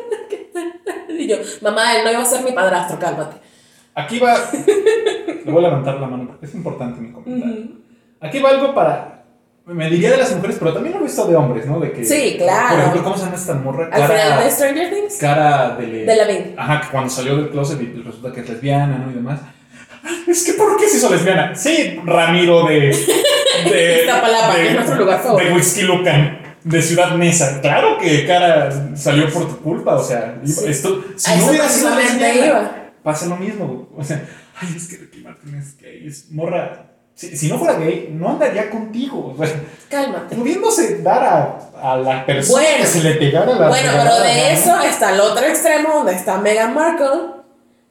[1.08, 3.36] y yo, mamá, él no iba a ser mi padrastro, cálmate.
[3.94, 4.36] Aquí va.
[5.46, 7.68] Le voy a levantar la mano porque es importante mi comentario.
[8.20, 9.15] Aquí va algo para.
[9.66, 11.80] Me diría de las mujeres, pero también lo he visto de hombres, ¿no?
[11.80, 12.68] De que, Sí, claro.
[12.70, 13.86] Por ejemplo, ¿cómo se llama esta morra?
[13.92, 16.04] Al final de Cara, Stranger Things, cara de.
[16.04, 16.54] de la Vin.
[16.56, 19.10] Ajá, que cuando salió del closet y resulta que es lesbiana, ¿no?
[19.10, 19.40] Y demás.
[20.28, 21.54] Es que, ¿por qué se hizo lesbiana?
[21.56, 22.96] Sí, Ramiro de.
[23.70, 25.50] de Iztapalapa, que es nuestro lugar favorito.
[25.50, 27.60] De Whisky Lucan, de Ciudad Neza.
[27.60, 30.64] Claro que cara salió por tu culpa, o sea, Sí.
[30.68, 31.02] esto.
[31.16, 32.72] Si no hubiera sido lesbiana, iba.
[33.02, 33.88] pasa lo mismo.
[33.96, 34.24] O sea,
[34.60, 36.92] ay, es que Ricky Martin es gay, es morra.
[37.16, 39.34] Si, si no fuera gay, no andaría contigo.
[39.38, 40.36] O sea, Cálmate.
[40.36, 42.76] pudiéndose dar a, a la persona Bueno.
[42.78, 43.68] que se le pegara la.
[43.68, 44.50] Bueno, pero de gana.
[44.50, 47.08] eso está el otro extremo donde está Meghan Markle,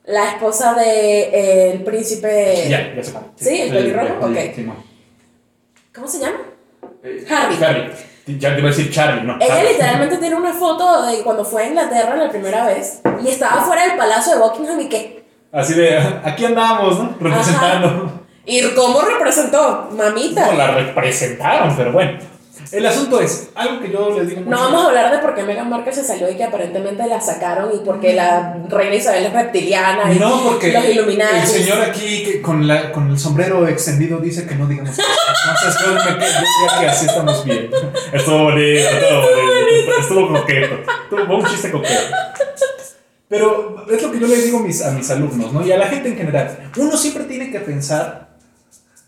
[0.06, 2.68] la esposa del príncipe.
[2.70, 3.22] Ya, ya se va.
[3.36, 3.62] ¿Sí?
[3.62, 4.26] ¿El pelirrojo?
[4.28, 4.38] Ok.
[4.56, 4.76] sí, no.
[5.94, 6.38] ¿Cómo se llama?
[7.04, 7.64] Eh, Harry.
[7.64, 7.92] Harry.
[8.28, 9.38] Ya te iba a decir Charlie, ¿no?
[9.40, 9.68] Ella Harry.
[9.74, 13.88] literalmente tiene una foto de cuando fue a Inglaterra la primera vez y estaba fuera
[13.88, 15.24] del palacio de Buckingham y que.
[15.52, 17.16] Así de, aquí andamos, ¿no?
[17.20, 18.25] Representando.
[18.46, 19.90] ¿Y cómo representó?
[19.92, 20.48] Mamita.
[20.48, 22.20] No la representaron, pero bueno.
[22.72, 25.44] El asunto es, algo que yo les digo No vamos a hablar de por qué
[25.44, 29.34] Meghan Markle se salió y que aparentemente la sacaron y porque la reina Isabel es
[29.34, 31.36] reptiliana y No, porque los Illuminati.
[31.42, 35.06] el señor aquí que con, la, con el sombrero extendido dice que no digamos cosas.
[35.48, 37.70] Entonces yo me quedo que así estamos bien.
[38.14, 40.76] Estuvo bonito, estuvo bonito, estuvo coqueto,
[41.10, 42.16] tuvo un chiste coqueto.
[43.28, 45.66] Pero es lo que yo le digo a mis, a mis alumnos, ¿no?
[45.66, 46.72] Y a la gente en general.
[46.78, 48.35] Uno siempre tiene que pensar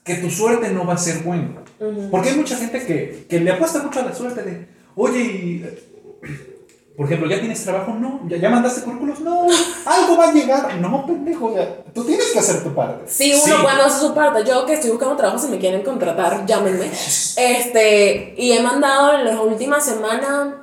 [0.08, 1.62] que tu suerte no va a ser buena.
[1.80, 2.10] Ujú.
[2.10, 5.66] Porque hay mucha gente que, que le apuesta mucho a la suerte de, oye, y,
[6.96, 7.94] por ejemplo, ¿ya tienes trabajo?
[7.94, 8.22] No.
[8.28, 9.20] ¿Ya, ya mandaste currículos?
[9.20, 9.46] No.
[9.86, 10.76] Algo va a llegar.
[10.78, 11.54] No, pendejo.
[11.56, 11.84] ya.
[11.94, 13.04] Tú tienes que hacer tu parte.
[13.06, 14.44] Sí, uno cuando hace su parte.
[14.44, 16.88] Yo que estoy buscando trabajo, si me quieren contratar, llámenme.
[16.88, 20.56] Este, y he mandado en las últimas semanas,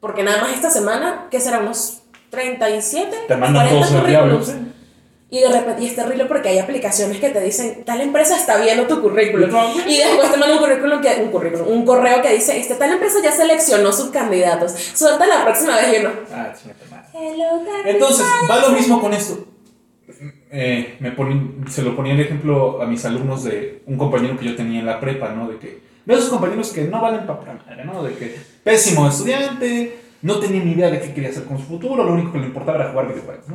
[0.00, 2.00] porque nada más esta semana, que será unos
[2.30, 4.38] 37, Te mandan 40 todos el diablo.
[4.40, 4.70] currículums.
[5.34, 8.56] Y de repente, y es terrible porque hay aplicaciones que te dicen, tal empresa está
[8.62, 9.50] viendo tu currículum.
[9.84, 12.92] Y después te mandan un currículum que, un currículum, un correo que dice, este, tal
[12.92, 14.70] empresa ya seleccionó sus candidatos.
[14.94, 16.10] Suelta la próxima vez y uno.
[16.32, 16.52] Ah,
[17.84, 19.44] Entonces, va lo mismo con esto.
[20.52, 24.44] Eh, me poní- se lo ponía el ejemplo a mis alumnos de un compañero que
[24.44, 25.48] yo tenía en la prepa, ¿no?
[25.48, 28.04] De que, de esos compañeros que no valen para madre, ¿no?
[28.04, 32.04] De que pésimo estudiante, no tenía ni idea de qué quería hacer con su futuro,
[32.04, 33.54] lo único que le importaba era jugar videojuegos, ¿no?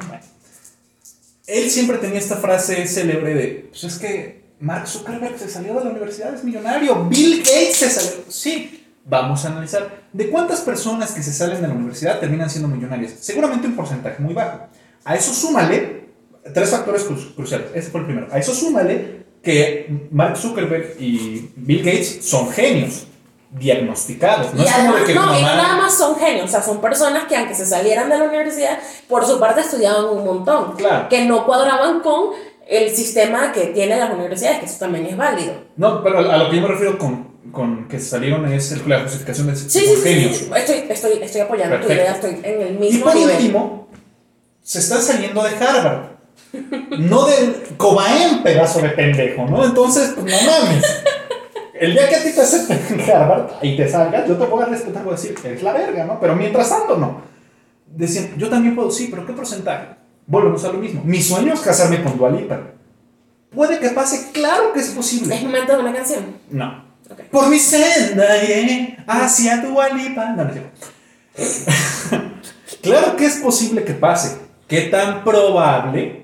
[1.50, 5.84] Él siempre tenía esta frase célebre de, pues es que Mark Zuckerberg se salió de
[5.86, 8.76] la universidad, es millonario, Bill Gates se salió, sí.
[9.06, 13.14] Vamos a analizar de cuántas personas que se salen de la universidad terminan siendo millonarias.
[13.20, 14.68] Seguramente un porcentaje muy bajo.
[15.04, 16.10] A eso súmale
[16.54, 17.68] tres factores cru- cruciales.
[17.74, 18.28] Ese fue el primero.
[18.32, 23.08] A eso súmale que Mark Zuckerberg y Bill Gates son genios
[23.52, 24.54] diagnosticados.
[24.54, 26.46] No y es como de además, que no, tu y mamá- nada más son genios,
[26.46, 30.06] o sea, son personas que aunque se salieran de la universidad, por su parte estudiaban
[30.06, 31.10] un montón, Claro.
[31.10, 32.32] que no cuadraban con
[32.68, 35.54] el sistema que tienen las universidades, que eso también es válido.
[35.78, 39.02] No, pero a lo que yo me refiero con, con que salieron es el- la
[39.02, 40.38] justificación de Sí, sí, genios.
[40.38, 42.04] sí, estoy, estoy, estoy apoyando tu Perfecto.
[42.28, 43.36] idea, estoy en el Y mismo por nivel.
[43.36, 43.88] último,
[44.62, 46.20] se están saliendo de Harvard.
[47.00, 49.64] No del Cobaen, pedazo de pendejo, ¿no?
[49.66, 50.84] Entonces, pues no mames.
[51.80, 54.66] El día que a ti te acepten Harvard y te salgas, yo te voy a
[54.66, 56.20] respetar, voy a decir, es la verga, ¿no?
[56.20, 57.22] Pero mientras tanto, no.
[57.88, 59.96] Decían, yo también puedo, sí, pero ¿qué porcentaje?
[60.28, 61.02] Volvemos a lo mismo.
[61.06, 62.60] Mi sueño es casarme con Dualipa.
[63.50, 64.32] ¿Puede que pase?
[64.32, 65.40] Claro que es Es posible.
[65.42, 66.36] momento de una canción.
[66.52, 66.84] No.
[67.32, 70.34] Por mi senda iré hacia Dualipa.
[70.34, 72.10] No, no es cierto.
[72.84, 74.38] claro que es posible que pase.
[74.70, 76.22] ¿Qué tan probable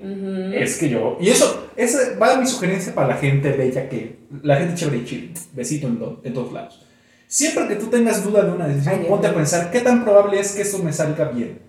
[0.54, 1.18] es que yo...
[1.20, 4.20] Y eso, esa va mi sugerencia para la gente bella que...
[4.42, 5.30] La gente chévere y chile.
[5.52, 6.82] Besito en, do- en todos lados.
[7.28, 10.38] Siempre que tú tengas duda de una decisión, Ay, ponte a pensar qué tan probable
[10.38, 11.60] es que esto me salga bien.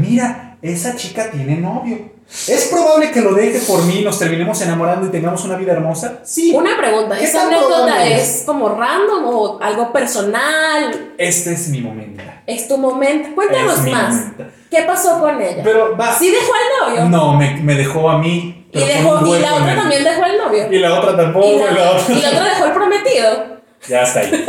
[0.00, 2.16] Mira, esa chica tiene novio.
[2.48, 6.22] ¿Es probable que lo deje por mí, nos terminemos enamorando y tengamos una vida hermosa?
[6.24, 6.52] Sí.
[6.52, 11.12] Una pregunta, ¿Qué ¿esa anécdota es como random o algo personal?
[11.18, 12.24] Este es mi momento.
[12.44, 13.28] ¿Es tu momento?
[13.36, 14.12] Cuéntanos Es mi más.
[14.16, 14.44] momento.
[14.70, 15.62] ¿Qué pasó con ella?
[15.62, 16.12] Pero va.
[16.14, 17.08] ¿Sí dejó al novio?
[17.08, 18.66] No, me, me dejó a mí.
[18.72, 20.72] y, dejó, y la otra también dejó al novio.
[20.72, 21.46] Y la otra tampoco.
[21.46, 22.14] y, Y la, la otra.
[22.14, 23.56] y la otra dejó el prometido.
[23.88, 24.46] Ya está ahí.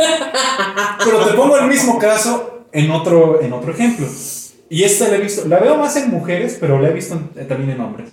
[1.04, 4.06] Pero te pongo el mismo caso en otro, en otro ejemplo.
[4.70, 7.48] Y esta la he visto, la veo más en mujeres, pero la he visto en-
[7.48, 8.10] también en hombres.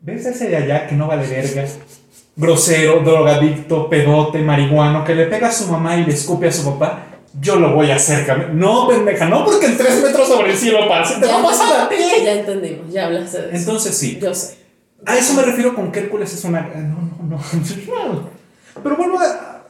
[0.00, 1.64] ¿Ves ese de allá que no vale verga?
[2.34, 6.64] Grosero, drogadicto, pedote, marihuano, que le pega a su mamá y le escupe a su
[6.64, 7.06] papá.
[7.40, 8.52] Yo lo voy a hacer.
[8.54, 11.80] No, pendeja, no porque en tres metros sobre el cielo pase, te va a pasar
[11.82, 11.96] a ti.
[12.24, 13.56] Ya entendimos, ya hablaste de eso.
[13.56, 14.58] Entonces sí, Yo sé.
[15.06, 16.60] a eso me refiero con que Hércules es una...
[16.62, 18.30] No, no, no.
[18.82, 19.64] Pero vuelvo a...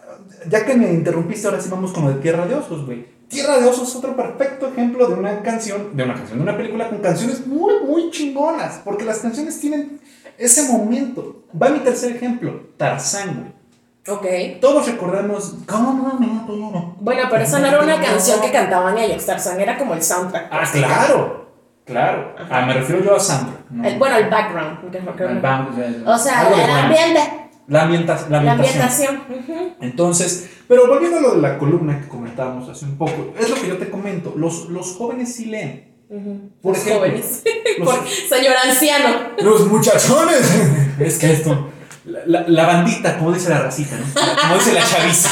[0.49, 3.07] Ya que me interrumpiste, ahora sí vamos con lo de Tierra de Osos, güey.
[3.29, 6.57] Tierra de Osos es otro perfecto ejemplo de una canción, de una canción, de una
[6.57, 8.81] película con canciones muy, muy chingonas.
[8.85, 10.01] Porque las canciones tienen
[10.37, 11.45] ese momento.
[11.61, 13.62] Va mi tercer ejemplo, Tarzán, güey.
[14.09, 14.27] Ok.
[14.61, 15.55] Todos recordamos...
[15.67, 16.97] ¿Cómo me atoro?
[17.01, 19.25] Bueno, pero esa no era una canción que cantaban ellos.
[19.25, 20.49] Tarzán era como el soundtrack.
[20.51, 21.43] Ah, claro.
[21.85, 22.35] Claro.
[22.51, 23.55] Ah, me refiero yo a Sandra.
[23.71, 23.87] no.
[23.89, 24.91] El- bueno, el background.
[24.91, 27.21] que El O sea, el ambiente.
[27.69, 29.17] La, ambienta- la La ambientación.
[29.23, 29.57] ambientación.
[29.59, 29.75] Ujú.
[29.81, 33.55] Entonces, pero volviendo a lo de la columna que comentábamos hace un poco, es lo
[33.57, 35.93] que yo te comento, los, los jóvenes sí leen.
[36.11, 36.51] Ujú.
[36.61, 37.43] Por Los ejemplo, jóvenes.
[37.79, 39.09] los- Por- señor anciano.
[39.41, 40.53] Los muchachones.
[41.01, 41.69] es que esto,
[42.05, 44.05] la, la- la bandita, como dice la racita, ¿no?
[44.43, 45.31] Como dice la chaviza.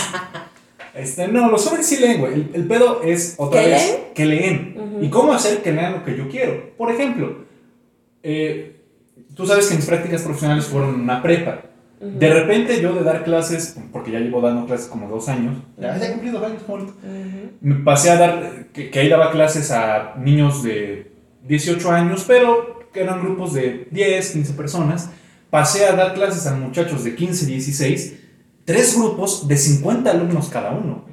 [0.94, 2.34] Este, no, los jóvenes sí leen, güey.
[2.34, 4.00] El, el pedo es otra ¿Que vez leen?
[4.14, 4.76] que leen.
[4.78, 5.04] Ujú.
[5.04, 6.70] ¿Y cómo hacer que lean lo que yo quiero?
[6.76, 7.44] Por ejemplo,
[8.22, 8.76] eh,
[9.34, 11.62] tú sabes que mis prácticas profesionales fueron una prepa.
[12.00, 15.98] De repente yo de dar clases, porque ya llevo dando clases como dos años, ya,
[15.98, 16.62] he cumplido dos años.
[16.66, 17.50] Ujú.
[17.60, 21.12] Me pasé a dar, que, que ahí daba clases a niños de
[21.46, 25.10] 18 años, pero que eran grupos de 10, 15 personas.
[25.50, 28.14] Pasé a dar clases a muchachos de 15, 16,
[28.64, 31.04] tres grupos de 50 alumnos cada uno.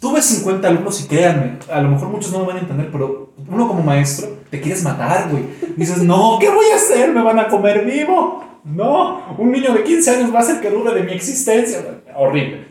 [0.00, 3.32] Tuve 50 alumnos y créanme, a lo mejor muchos no me van a entender, pero
[3.48, 5.44] uno como maestro te quieres matar, güey.
[5.76, 7.12] Dices, no, ¿qué voy a hacer?
[7.12, 8.44] ¿Me van a comer vivo?
[8.64, 11.78] No, un niño de 15 años va a ser que dude de mi existencia.
[12.14, 12.66] Horrible.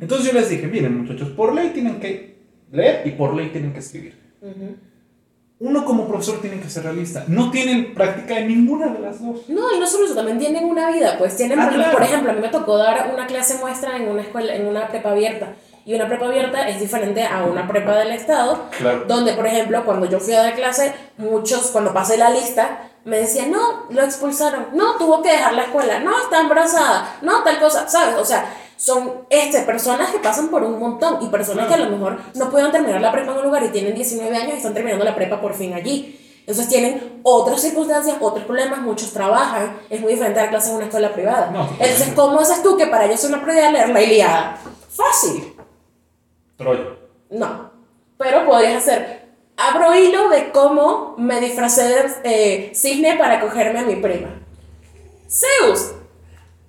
[0.00, 2.38] Entonces yo les dije, miren muchachos, por ley tienen que
[2.72, 4.18] leer y por ley tienen que escribir.
[4.40, 4.76] Ujú.
[5.60, 7.24] Uno como profesor tiene que ser realista.
[7.28, 9.48] No tienen práctica en ninguna de las dos.
[9.48, 11.92] No, y no solo eso, también tienen una vida, pues tienen, Ah, por, claro.
[11.92, 14.88] por ejemplo, a mí me tocó dar una clase muestra en una escuela, en una
[14.88, 15.54] prepa abierta,
[15.86, 19.04] y una prepa abierta es diferente a una prepa del estado, Claro.
[19.06, 23.18] donde, por ejemplo, cuando yo fui a dar clase, muchos, cuando pasé la lista, me
[23.18, 27.60] decían, no, lo expulsaron, no, tuvo que dejar la escuela, no, está embarazada, no, tal
[27.60, 28.16] cosa, ¿sabes?
[28.18, 28.44] O sea,
[28.76, 32.50] son este, personas que pasan por un montón y personas que a lo mejor no
[32.50, 35.14] pudieron terminar la prepa en un lugar y tienen 19 años y están terminando la
[35.14, 36.20] prepa por fin allí.
[36.40, 40.76] Entonces tienen otras circunstancias, otros problemas, muchos trabajan, es muy diferente a la clase en
[40.76, 41.50] una escuela privada.
[41.50, 41.70] No.
[41.78, 44.58] Entonces, ¿cómo haces tú que para ellos es una prioridad leer la Ilíada?
[44.90, 45.54] Fácil.
[46.58, 46.84] Troya.
[47.30, 47.70] No.
[48.18, 49.24] Pero podrías hacer.
[49.56, 54.28] Abro hilo de cómo me disfracé de eh, cisne para cogerme a mi prima.
[55.28, 55.94] Zeus.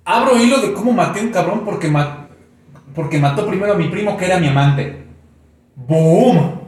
[0.06, 2.28] Abro hilo de cómo maté a un cabrón porque, ma-
[2.94, 5.04] porque mató primero a mi primo que era mi amante.
[5.74, 6.60] ¡Boom!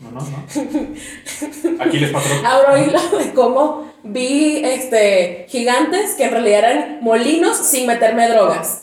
[0.00, 1.80] No, no, no.
[1.84, 2.46] Aquí les patrón.
[2.46, 8.82] Abro hilo de cómo vi este, gigantes que en realidad eran molinos sin meterme drogas.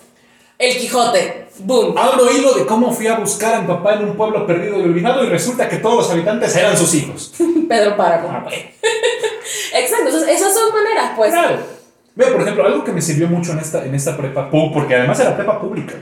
[0.60, 1.48] El Quijote.
[1.60, 1.98] Boom.
[1.98, 4.84] Abro hilo de cómo fui a buscar a mi papá en un pueblo perdido y
[4.84, 7.34] olvidado y resulta que todos los habitantes eran sus hijos.
[7.70, 8.30] Pedro Páramo.
[8.32, 8.58] Ah, bueno.
[9.76, 10.08] Exacto.
[10.08, 11.32] Entonces, esas son maneras, pues.
[11.32, 11.58] Claro.
[12.16, 15.20] Veo, por ejemplo, algo que me sirvió mucho en esta, en esta prepa, porque además
[15.20, 15.96] era prepa pública.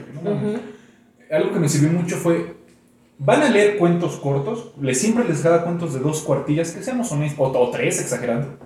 [1.30, 2.54] Algo que me sirvió mucho fue,
[3.18, 7.10] van a leer cuentos cortos, les, siempre les da cuentos de dos cuartillas, que seamos
[7.12, 8.58] honestos, o, o tres exagerando.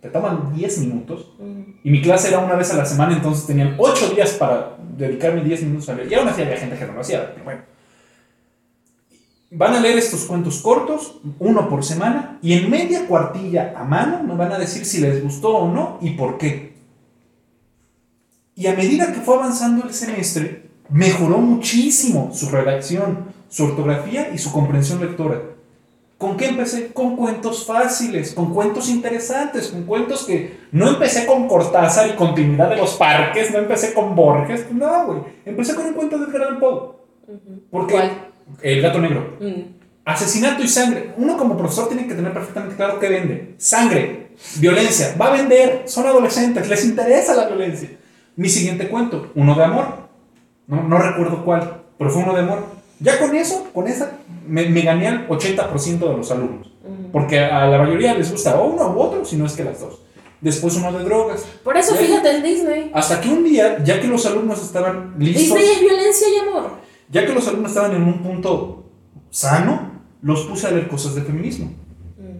[0.00, 1.32] Te toman 10 minutos.
[1.38, 1.64] Ujú.
[1.82, 5.42] Y mi clase era una vez a la semana, entonces tenían 8 días para dedicarme
[5.42, 6.12] 10 minutos a leer.
[6.12, 7.62] Y aún así había gente que no lo hacía, pero bueno.
[9.50, 14.22] Van a leer estos cuentos cortos, uno por semana, y en media cuartilla a mano
[14.22, 16.73] me van a decir si les gustó o no y por qué.
[18.56, 24.38] Y a medida que fue avanzando el semestre, mejoró muchísimo su redacción, su ortografía y
[24.38, 25.40] su comprensión lectora.
[26.18, 26.92] ¿Con qué empecé?
[26.92, 32.70] Con cuentos fáciles, con cuentos interesantes, con cuentos que no empecé con Cortázar y continuidad
[32.70, 35.18] de los parques, no empecé con Borges, no, güey.
[35.44, 36.92] Empecé con un cuento de Edgar Allan Poe.
[37.70, 38.30] Porque ¿Cuál?
[38.62, 39.36] El gato negro.
[39.40, 39.62] Mm.
[40.04, 41.12] Asesinato y sangre.
[41.16, 43.54] Uno como profesor tiene que tener perfectamente claro qué vende.
[43.58, 45.16] Sangre, violencia.
[45.20, 45.82] Va a vender.
[45.86, 46.68] Son adolescentes.
[46.68, 47.90] Les interesa la violencia.
[48.36, 49.30] Mi siguiente cuento.
[49.34, 49.86] Uno de amor.
[50.66, 51.82] No, no recuerdo cuál.
[51.98, 52.64] Pero fue uno de amor.
[53.00, 56.70] Ya con eso, con esa, me, me gané al 80% de los alumnos.
[57.12, 59.80] Porque a la mayoría les gusta o uno u otro, si no es que las
[59.80, 60.00] dos.
[60.40, 61.44] Después uno de drogas.
[61.62, 62.90] Por eso, Ya- fíjate en Disney.
[62.92, 65.56] Hasta que un día, ya que los alumnos estaban listos.
[65.56, 66.70] Disney es violencia y amor.
[67.10, 68.84] Ya que los alumnos estaban en un punto
[69.30, 69.92] sano,
[70.22, 71.66] los puse a leer cosas de feminismo.
[72.18, 72.38] Mm.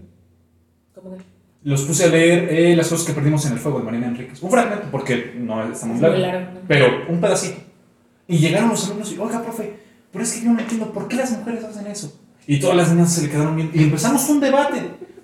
[0.93, 1.23] ¿Cómo que?
[1.65, 4.41] Los puse a leer eh, Las cosas que perdimos en el fuego de Marina Enríquez.
[4.41, 6.17] Un fragmento, porque no está muy Es largo.
[6.17, 6.59] muy largo, ¿no?
[6.67, 7.55] Pero un pedacito.
[8.27, 9.73] Y llegaron los alumnos y, oiga, profe,
[10.11, 12.17] pero es que yo no entiendo por qué las mujeres hacen eso.
[12.47, 13.71] Y todas las niñas se le quedaron bien.
[13.73, 14.77] Y empezamos un debate.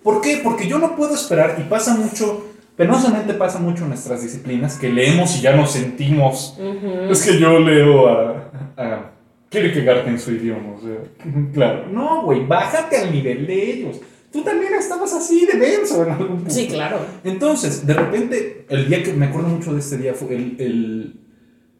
[0.04, 0.42] ¿Por qué?
[0.44, 4.90] Porque yo no puedo esperar, y pasa mucho, penosamente pasa mucho en nuestras disciplinas, que
[4.90, 7.12] leemos y ya nos sentimos Ujú.
[7.12, 9.12] Es que yo leo a, a
[9.50, 10.98] quiere quedarte en su idioma, o sea,
[11.54, 11.88] claro.
[11.88, 13.98] No, güey, bájate al nivel de ellos.
[14.32, 16.50] Tú también estabas así de denso en algún punto.
[16.50, 17.00] Sí, claro.
[17.24, 21.20] Entonces, de repente, el día que me acuerdo mucho de este día fue el, el,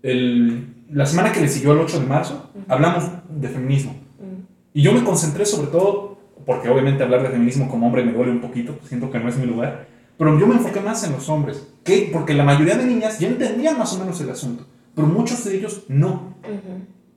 [0.04, 3.96] el- la semana que le siguió al 8 de marzo, hablamos de feminismo.
[4.74, 8.32] Y yo me concentré sobre todo, porque obviamente hablar de feminismo como hombre me duele
[8.32, 9.88] un poquito, siento que no es mi lugar,
[10.18, 12.10] pero yo me enfoqué más en los hombres, ¿Qué?
[12.12, 15.56] porque la mayoría de niñas ya entendían más o menos el asunto, pero muchos de
[15.56, 16.36] ellos no.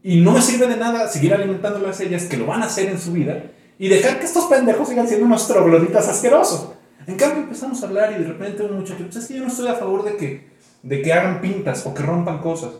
[0.04, 2.88] Y no me sirve de nada seguir alimentándolas a ellas, que lo van a hacer
[2.90, 3.42] en su vida,
[3.78, 6.68] y dejar que estos pendejos sigan siendo unos trogloditas asquerosos.
[7.06, 9.48] En cambio empezamos a hablar y de repente un muchacho, pues es que yo no
[9.48, 10.48] estoy a favor de que,
[10.82, 12.70] de que hagan pintas o que rompan cosas.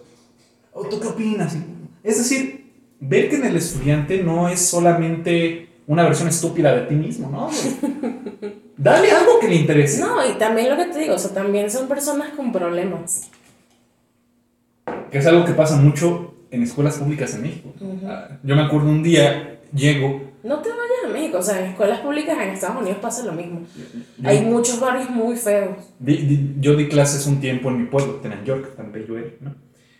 [0.72, 1.54] ¿O tú qué opinas?
[2.02, 6.94] Es decir, ver que en el estudiante no es solamente una versión estúpida de ti
[6.94, 7.50] mismo, ¿no?
[8.76, 10.00] Dale algo que le interese.
[10.00, 13.30] No, y también lo que te digo, o sea, también son personas con problemas.
[15.10, 17.72] Que es algo que pasa mucho en escuelas públicas en México.
[17.80, 18.00] Ujú.
[18.06, 21.70] Ah, Yo me acuerdo un día, llego, No te vayas a México, o sea, en
[21.70, 23.62] escuelas públicas en Estados Unidos pasa lo mismo.
[23.76, 25.76] yo- Hay muchos barrios muy feos.
[25.98, 29.30] Di- di- yo di clases un tiempo en mi pueblo, Tenen York, tan bello era,
[29.40, 29.54] ¿no?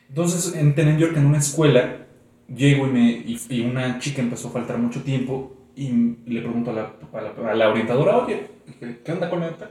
[0.09, 2.07] Entonces, en Tenen York, en una escuela,
[2.54, 5.88] llego y, me, y, y una chica empezó a faltar mucho tiempo y
[6.26, 8.46] le pregunto a la, a la, a la orientadora, oye,
[8.78, 9.70] ¿qué, qué onda con neta?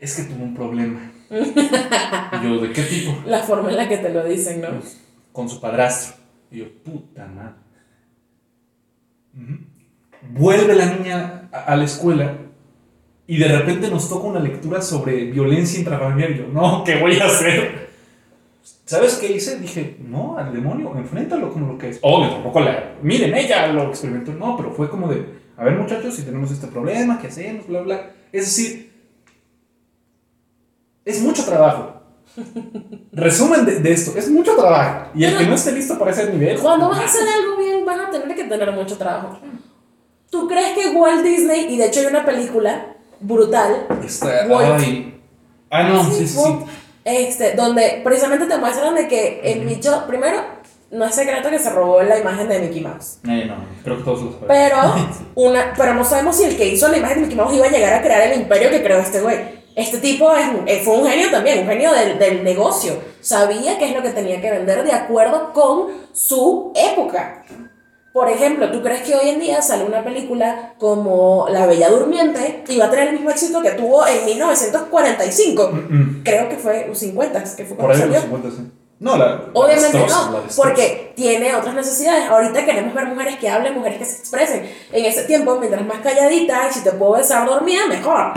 [0.00, 1.10] Es que tuvo un problema.
[1.28, 3.14] Y yo, ¿de qué tipo?
[3.26, 4.68] La forma en la que te lo dicen, ¿no?
[5.32, 6.22] Con su padrastro.
[6.52, 7.54] Y yo, puta madre.
[9.36, 9.58] Ujú.
[10.22, 12.36] Vuelve la niña a, a la escuela
[13.30, 16.30] y de repente nos toca una lectura sobre violencia intrafamiliar.
[16.30, 17.88] Y yo, no, ¿qué voy a hacer?
[18.86, 19.58] ¿Sabes qué hice?
[19.58, 21.98] Dije, no, al demonio, enfréntalo como lo que es.
[22.00, 22.94] Obvio, tampoco la.
[23.02, 24.32] Miren, ella lo experimentó.
[24.32, 25.26] No, pero fue como de,
[25.58, 27.66] a ver, muchachos, si tenemos este problema, ¿qué hacemos?
[27.66, 28.10] Bla, bla.
[28.32, 28.90] Es decir,
[31.04, 32.00] es mucho trabajo.
[33.12, 35.10] Resumen de, de esto, es mucho trabajo.
[35.14, 36.58] Y el que no esté listo para ese nivel.
[36.58, 39.38] Cuando vas a hacer algo bien, vas a tener que tener mucho trabajo.
[40.30, 44.80] ¿Tú crees que Walt Disney, y de hecho hay una película brutal, Está, Walt.
[44.80, 45.20] ay.
[45.70, 46.38] Ah, no, sí, sí, sí.
[46.38, 46.66] Walt,
[47.04, 50.42] Este, donde precisamente te muestran de que el bicho, primero,
[50.90, 53.18] no es secreto que se robó la imagen de Mickey Mouse.
[53.26, 54.48] Ay, no, creo que todos lo saben.
[54.48, 54.76] Pero,
[55.34, 57.70] una, pero no sabemos si el que hizo la imagen de Mickey Mouse iba a
[57.70, 59.58] llegar a crear el imperio que creó este güey.
[59.74, 62.94] Este tipo es, eh, fue un genio también, un genio del, del negocio.
[63.20, 67.44] Sabía qué es lo que tenía que vender de acuerdo con su época.
[68.18, 72.64] Por ejemplo, ¿tú crees que hoy en día sale una película como La Bella Durmiente
[72.66, 75.70] y va a tener el mismo éxito que tuvo en 1945?
[75.70, 76.22] Mm, mm.
[76.24, 78.36] Creo que fue los 50, que fue Por cuando ahí los salió.
[78.38, 78.72] 50, sí.
[78.98, 79.44] No, la.
[79.52, 82.28] Obviamente la no, porque tiene otras necesidades.
[82.28, 84.68] Ahorita queremos ver mujeres que hablen, mujeres que se expresen.
[84.90, 88.32] En ese tiempo, mientras más calladita si te puedo besar dormida, mejor.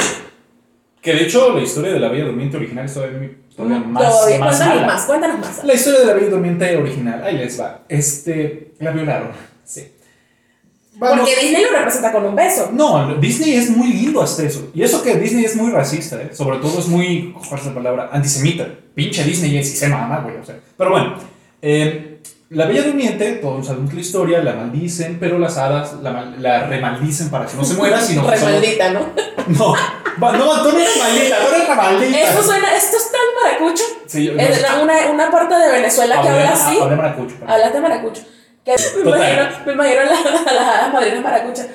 [1.02, 4.38] Que de hecho, la historia de la Bella Durmiente original es todavía, todavía más, Todavía,
[4.38, 4.94] más cuéntanos mala.
[4.94, 5.63] más, cuéntanos más.
[5.63, 7.80] La historia de la Bella Durmiente original, ahí les va.
[7.89, 8.74] Este.
[8.78, 9.50] La violaron.
[9.71, 9.88] Sí.
[10.95, 11.19] Vamos.
[11.29, 12.69] Porque Disney lo representa con un beso.
[12.73, 14.69] No, Disney es muy lindo hasta eso.
[14.73, 16.31] Y eso que Disney es muy racista, ¿eh?
[16.34, 18.10] Sobre todo es muy, ¿cuál es la palabra?
[18.12, 18.67] Antisemita.
[18.93, 20.36] Pinche Disney es y se mama, güey.
[20.38, 20.57] O sea.
[20.77, 21.15] Pero bueno,
[21.62, 26.36] eh, la Bella Durmiente, todos sabemos la historia, la maldicen, pero las hadas la, mal-
[26.41, 28.99] la remaldicen para que no se muera, sino que Re solo- maldita, ¿no?
[29.47, 32.19] No, no, tú no eres maldita, tú eres la maldita.
[32.19, 33.21] Esto suena, esto es tan
[33.53, 33.84] maracucho.
[34.07, 36.77] Sí, yo- Es la- una, una parte de Venezuela que Hablé- habla así.
[36.81, 37.49] hablé maracucho, perdón.
[37.49, 38.21] Hablas de maracucho.
[38.65, 41.67] Que me imagino, me imagino la- la- las madrinas maracuchas.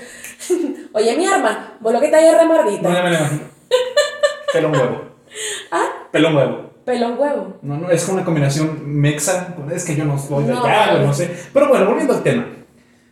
[0.93, 2.89] Oye, mi arma, vos lo que te hay es remardita.
[2.89, 3.41] No, ya me lo imagino.
[4.53, 5.03] Pelón huevo.
[5.73, 5.87] ¿Ah?
[6.13, 6.71] Pelón huevo.
[6.85, 7.59] Pelón huevo.
[7.63, 9.55] No, no, es una combinación mexa.
[9.75, 10.65] Es que yo no soy de No.
[10.65, 11.35] allá, no sé.
[11.53, 12.47] Pero bueno, volviendo al tema.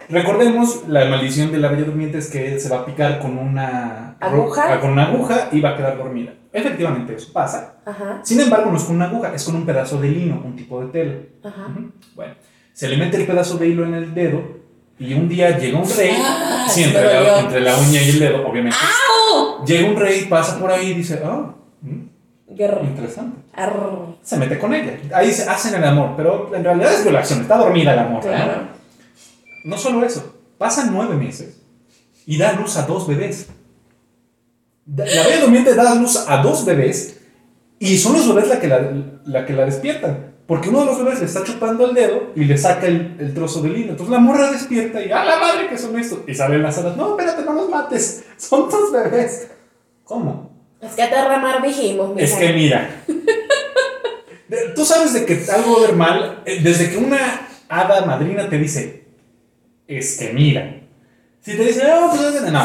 [0.08, 4.16] Recordemos, la maldición de la Bella Durmiente es que se va a picar con una
[4.20, 4.74] ¿Aguja?
[4.74, 6.34] ro- Con una aguja y va a quedar dormida.
[6.52, 7.76] Efectivamente, eso pasa.
[7.84, 10.54] Ajá, Sin embargo, no es con una aguja, es con un pedazo de lino, un
[10.54, 11.14] tipo de tela.
[11.42, 11.68] ajá.
[12.14, 12.34] Bueno,
[12.74, 14.42] se le mete el pedazo de hilo en el dedo
[14.98, 16.10] y un día llega un rey.
[16.16, 18.76] Ah, sí, entre la, entre la uña y el dedo, obviamente.
[19.32, 19.64] ¡Au!
[19.64, 22.82] Llega un rey, pasa por ahí y dice, ah, mm, Guerra.
[22.82, 23.38] interesante.
[23.54, 24.16] Arr.
[24.22, 24.98] Se mete con ella.
[25.14, 28.22] Ahí se hacen el amor, pero en realidad es violación, está dormida la morra.
[28.22, 28.62] Claro.
[29.64, 29.70] ¿no?
[29.70, 31.60] no solo eso, pasan nueve meses
[32.26, 33.48] y da luz a dos bebés.
[34.86, 37.20] La bella durmiente da luz a dos bebés
[37.78, 38.92] y son los bebés la que la,
[39.24, 40.33] la que la despiertan.
[40.46, 43.32] Porque uno de los bebés le está chupando el dedo y le saca el, el
[43.32, 43.90] trozo de lino.
[43.92, 46.18] Entonces la morra despierta y ¡a la madre que son estos!
[46.26, 46.96] Y salen las hadas.
[46.96, 48.24] No, espérate, no los mates.
[48.36, 49.48] Son tus bebés.
[50.04, 50.50] ¿Cómo?
[50.82, 52.38] Es que te remar dijimos, Es mija.
[52.40, 52.90] que mira.
[54.74, 57.18] Tú sabes de que algo va a mal eh, desde que una
[57.68, 59.04] hada madrina te dice,
[59.88, 60.80] es que mira.
[61.40, 62.64] Si te dice, no, pues es de- no.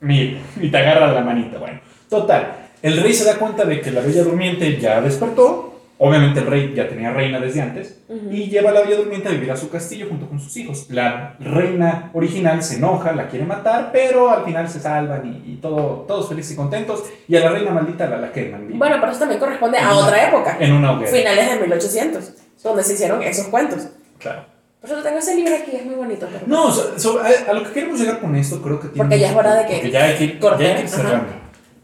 [0.00, 1.58] Mira, y te agarra la manita.
[1.58, 2.68] Bueno, total.
[2.82, 5.67] El rey se da cuenta de que la bella durmiente ya despertó
[6.00, 8.30] Obviamente el rey ya tenía reina desde antes Ujú.
[8.30, 10.86] y lleva a la Bella Durmiente a vivir a su castillo junto con sus hijos.
[10.90, 15.56] La reina original se enoja, la quiere matar, pero al final se salvan y, y
[15.56, 17.02] todo, todos felices y contentos.
[17.26, 18.68] Y a la reina maldita la, la queman.
[18.78, 20.56] Bueno, pero eso también corresponde a En una- otra época.
[20.60, 21.10] En una hoguera.
[21.10, 22.32] Finales de 1800,
[22.62, 23.88] donde se hicieron esos cuentos.
[24.18, 24.44] Claro.
[24.80, 26.28] Por eso tengo ese libro aquí, es muy bonito.
[26.32, 26.46] Pero...
[26.46, 28.98] No, so- so- a, a lo que queremos llegar con esto creo que tiene...
[29.02, 30.88] Porque ya es hora de que ya hay que, ya hay que.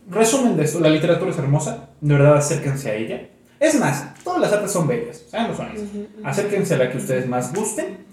[0.09, 3.21] Resumen de esto, la literatura es hermosa, de verdad acérquense a ella.
[3.61, 5.89] Es más, todas las artes son bellas, seamos honestos.
[6.23, 8.05] Acérquense a la que ustedes más gusten.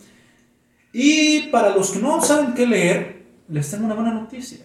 [0.93, 4.59] Y para los que no saben qué leer, les tengo una buena noticia.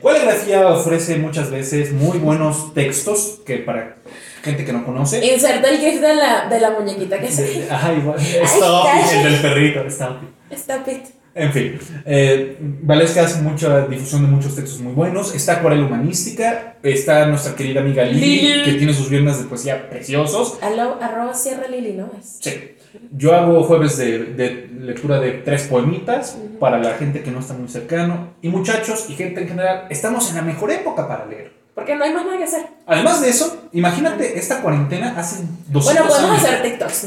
[0.00, 3.96] Wallgrafía ofrece muchas veces muy buenos textos que para
[4.42, 5.24] gente que no conoce...
[5.24, 7.70] Inserta el gif de la, de la muñequita que se...
[7.70, 8.18] Ajá, igual.
[8.20, 10.16] Stop, el del perrito, stop.
[10.50, 11.13] Stop it.
[11.36, 15.34] En fin, eh, Valesca hace mucha difusión de muchos textos muy buenos.
[15.34, 18.62] Está Acuarela Humanística, está nuestra querida amiga Lili, Lili.
[18.64, 20.58] que tiene sus viernes de poesía preciosos.
[20.62, 22.10] Alo- arroba Sierra Lili, ¿no?
[22.20, 22.38] Es.
[22.40, 22.70] Sí.
[23.10, 27.54] Yo hago jueves de, de lectura de tres poemitas para la gente que no está
[27.54, 28.34] muy cercano.
[28.40, 31.52] Y muchachos y gente en general, estamos en la mejor época para leer.
[31.74, 32.66] Porque no hay más nada que hacer.
[32.86, 36.44] Además de eso, imagínate esta cuarentena hace 200 Bueno, podemos años.
[36.44, 37.00] hacer TikToks,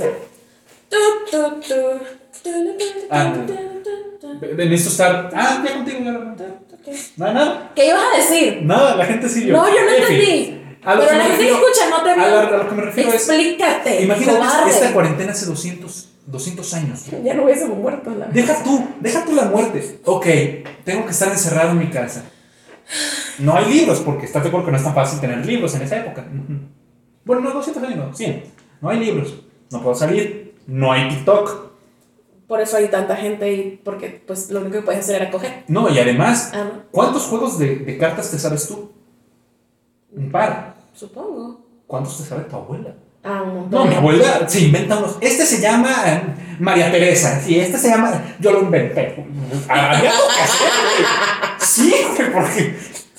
[0.89, 0.97] tu,
[1.31, 1.75] tu, tu, tu,
[3.09, 3.33] Ah,
[4.41, 5.29] de- Necesito estar...
[5.33, 6.11] Ah, ya contigo, ya.
[7.17, 7.71] No, nada.
[7.75, 8.61] ¿Qué ibas a decir?
[8.63, 9.45] Nada, la gente sí.
[9.45, 10.61] No, yo no En entendí.
[10.83, 12.39] A lo Pero la gente escucha no te A veo.
[12.39, 13.15] a lo que me refiero es.
[13.29, 14.03] Explícate.
[14.03, 14.69] Imagínate cobarde.
[14.71, 17.05] esta cuarentena hace 200, 200 años.
[17.23, 19.99] Ya no hubiésemos muerto, la Deja tú, deja tú la muerte.
[20.05, 20.25] Ok,
[20.85, 22.23] tengo que estar encerrado en mi casa.
[23.39, 25.81] No hay libros, porque estás de acuerdo que no es tan fácil tener libros en
[25.81, 26.21] esa época.
[26.21, 26.59] Ujú.
[27.25, 28.43] Bueno, no, 200 años, no, 100.
[28.79, 29.35] No hay libros.
[29.71, 30.55] No puedo salir.
[30.67, 31.66] No hay TikTok.
[32.47, 35.63] Por eso hay tanta gente y porque pues lo único que puedes hacer era coger.
[35.67, 36.83] No, y además, Ah, no.
[36.91, 38.91] ¿cuántos juegos de, de cartas te sabes tú?
[40.15, 40.75] Un par.
[40.93, 41.61] Supongo.
[41.85, 42.95] ¿Cuántos te sabe tu abuela?
[43.23, 43.79] Ah, un montón.
[43.83, 45.17] No, mi abuela se inventa unos.
[45.19, 46.21] Este se llama eh,
[46.59, 47.41] María Teresa.
[47.45, 48.35] Y este se llama.
[48.39, 49.25] Yo lo inventé.
[49.67, 51.07] Había algo que hacer, güey.
[51.59, 51.93] Sí,
[52.33, 52.77] porque.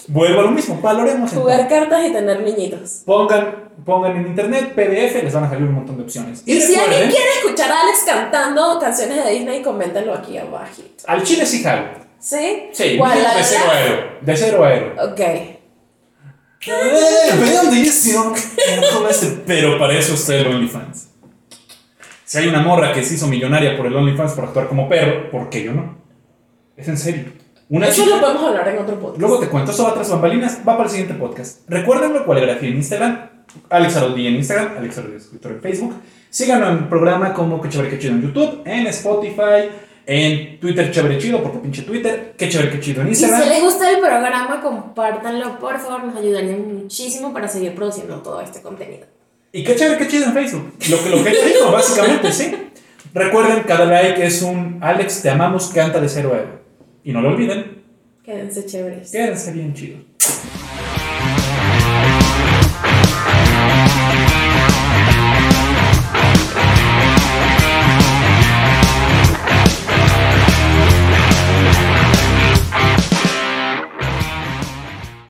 [0.08, 0.80] Vuelvo a lo mismo.
[0.80, 1.32] Valoremos.
[1.32, 1.38] entonces.
[1.38, 3.02] Jugar cartas y tener niñitos.
[3.04, 6.42] Pongan, pongan en internet PDF, les van a salir un montón de opciones.
[6.46, 11.04] Y, si recuerden, alguien quiere escuchar a Alex cantando canciones de Disney, coméntenlo aquí abajito.
[11.06, 11.84] Al chile sí jalo.
[12.18, 12.70] ¿Sí?
[12.72, 13.22] Sí, ¿Cuál?
[13.22, 14.04] ¿La de cero a héroe.
[14.22, 14.92] De cero a héroe.
[15.12, 15.20] Ok.
[15.20, 15.60] Eh,
[17.38, 18.34] bendición.
[18.34, 21.08] Con este- Pero para eso está el OnlyFans.
[22.24, 25.30] Si hay una morra que se hizo millonaria por el OnlyFans por actuar como perro,
[25.30, 25.96] ¿por qué yo no?
[26.76, 27.32] Es en serio.
[27.70, 29.20] Una Eso chica- lo podemos hablar en otro podcast.
[29.20, 31.60] Luego te cuento, eso va tras bambalinas, va para el siguiente podcast.
[31.68, 33.28] Recuérdenlo, cualigrafía en Instagram,
[33.68, 35.94] Alex Aroldi en Instagram, Alex Aroldi escritor en Facebook.
[36.30, 39.68] Síganos en el programa como Que Chévere Que Chido en YouTube, en Spotify,
[40.06, 43.48] en Twitter Chévere Chido, porque pinche Twitter, Que Chévere Que Chido en Y si Instagram.
[43.50, 48.62] les gusta el programa, compártanlo, por favor, nos ayudarían muchísimo para seguir produciendo todo este
[48.62, 49.06] contenido.
[49.52, 50.72] Y qué chévere, qué chido en Facebook.
[50.90, 52.54] Lo que, lo que dijo, básicamente, sí.
[53.14, 56.58] Recuerden, cada like es un Alex, te amamos, canta de cero a.
[57.08, 57.64] Y no lo olviden,
[58.22, 59.10] Quédense chéveres.
[59.10, 60.00] quédense bien chidos.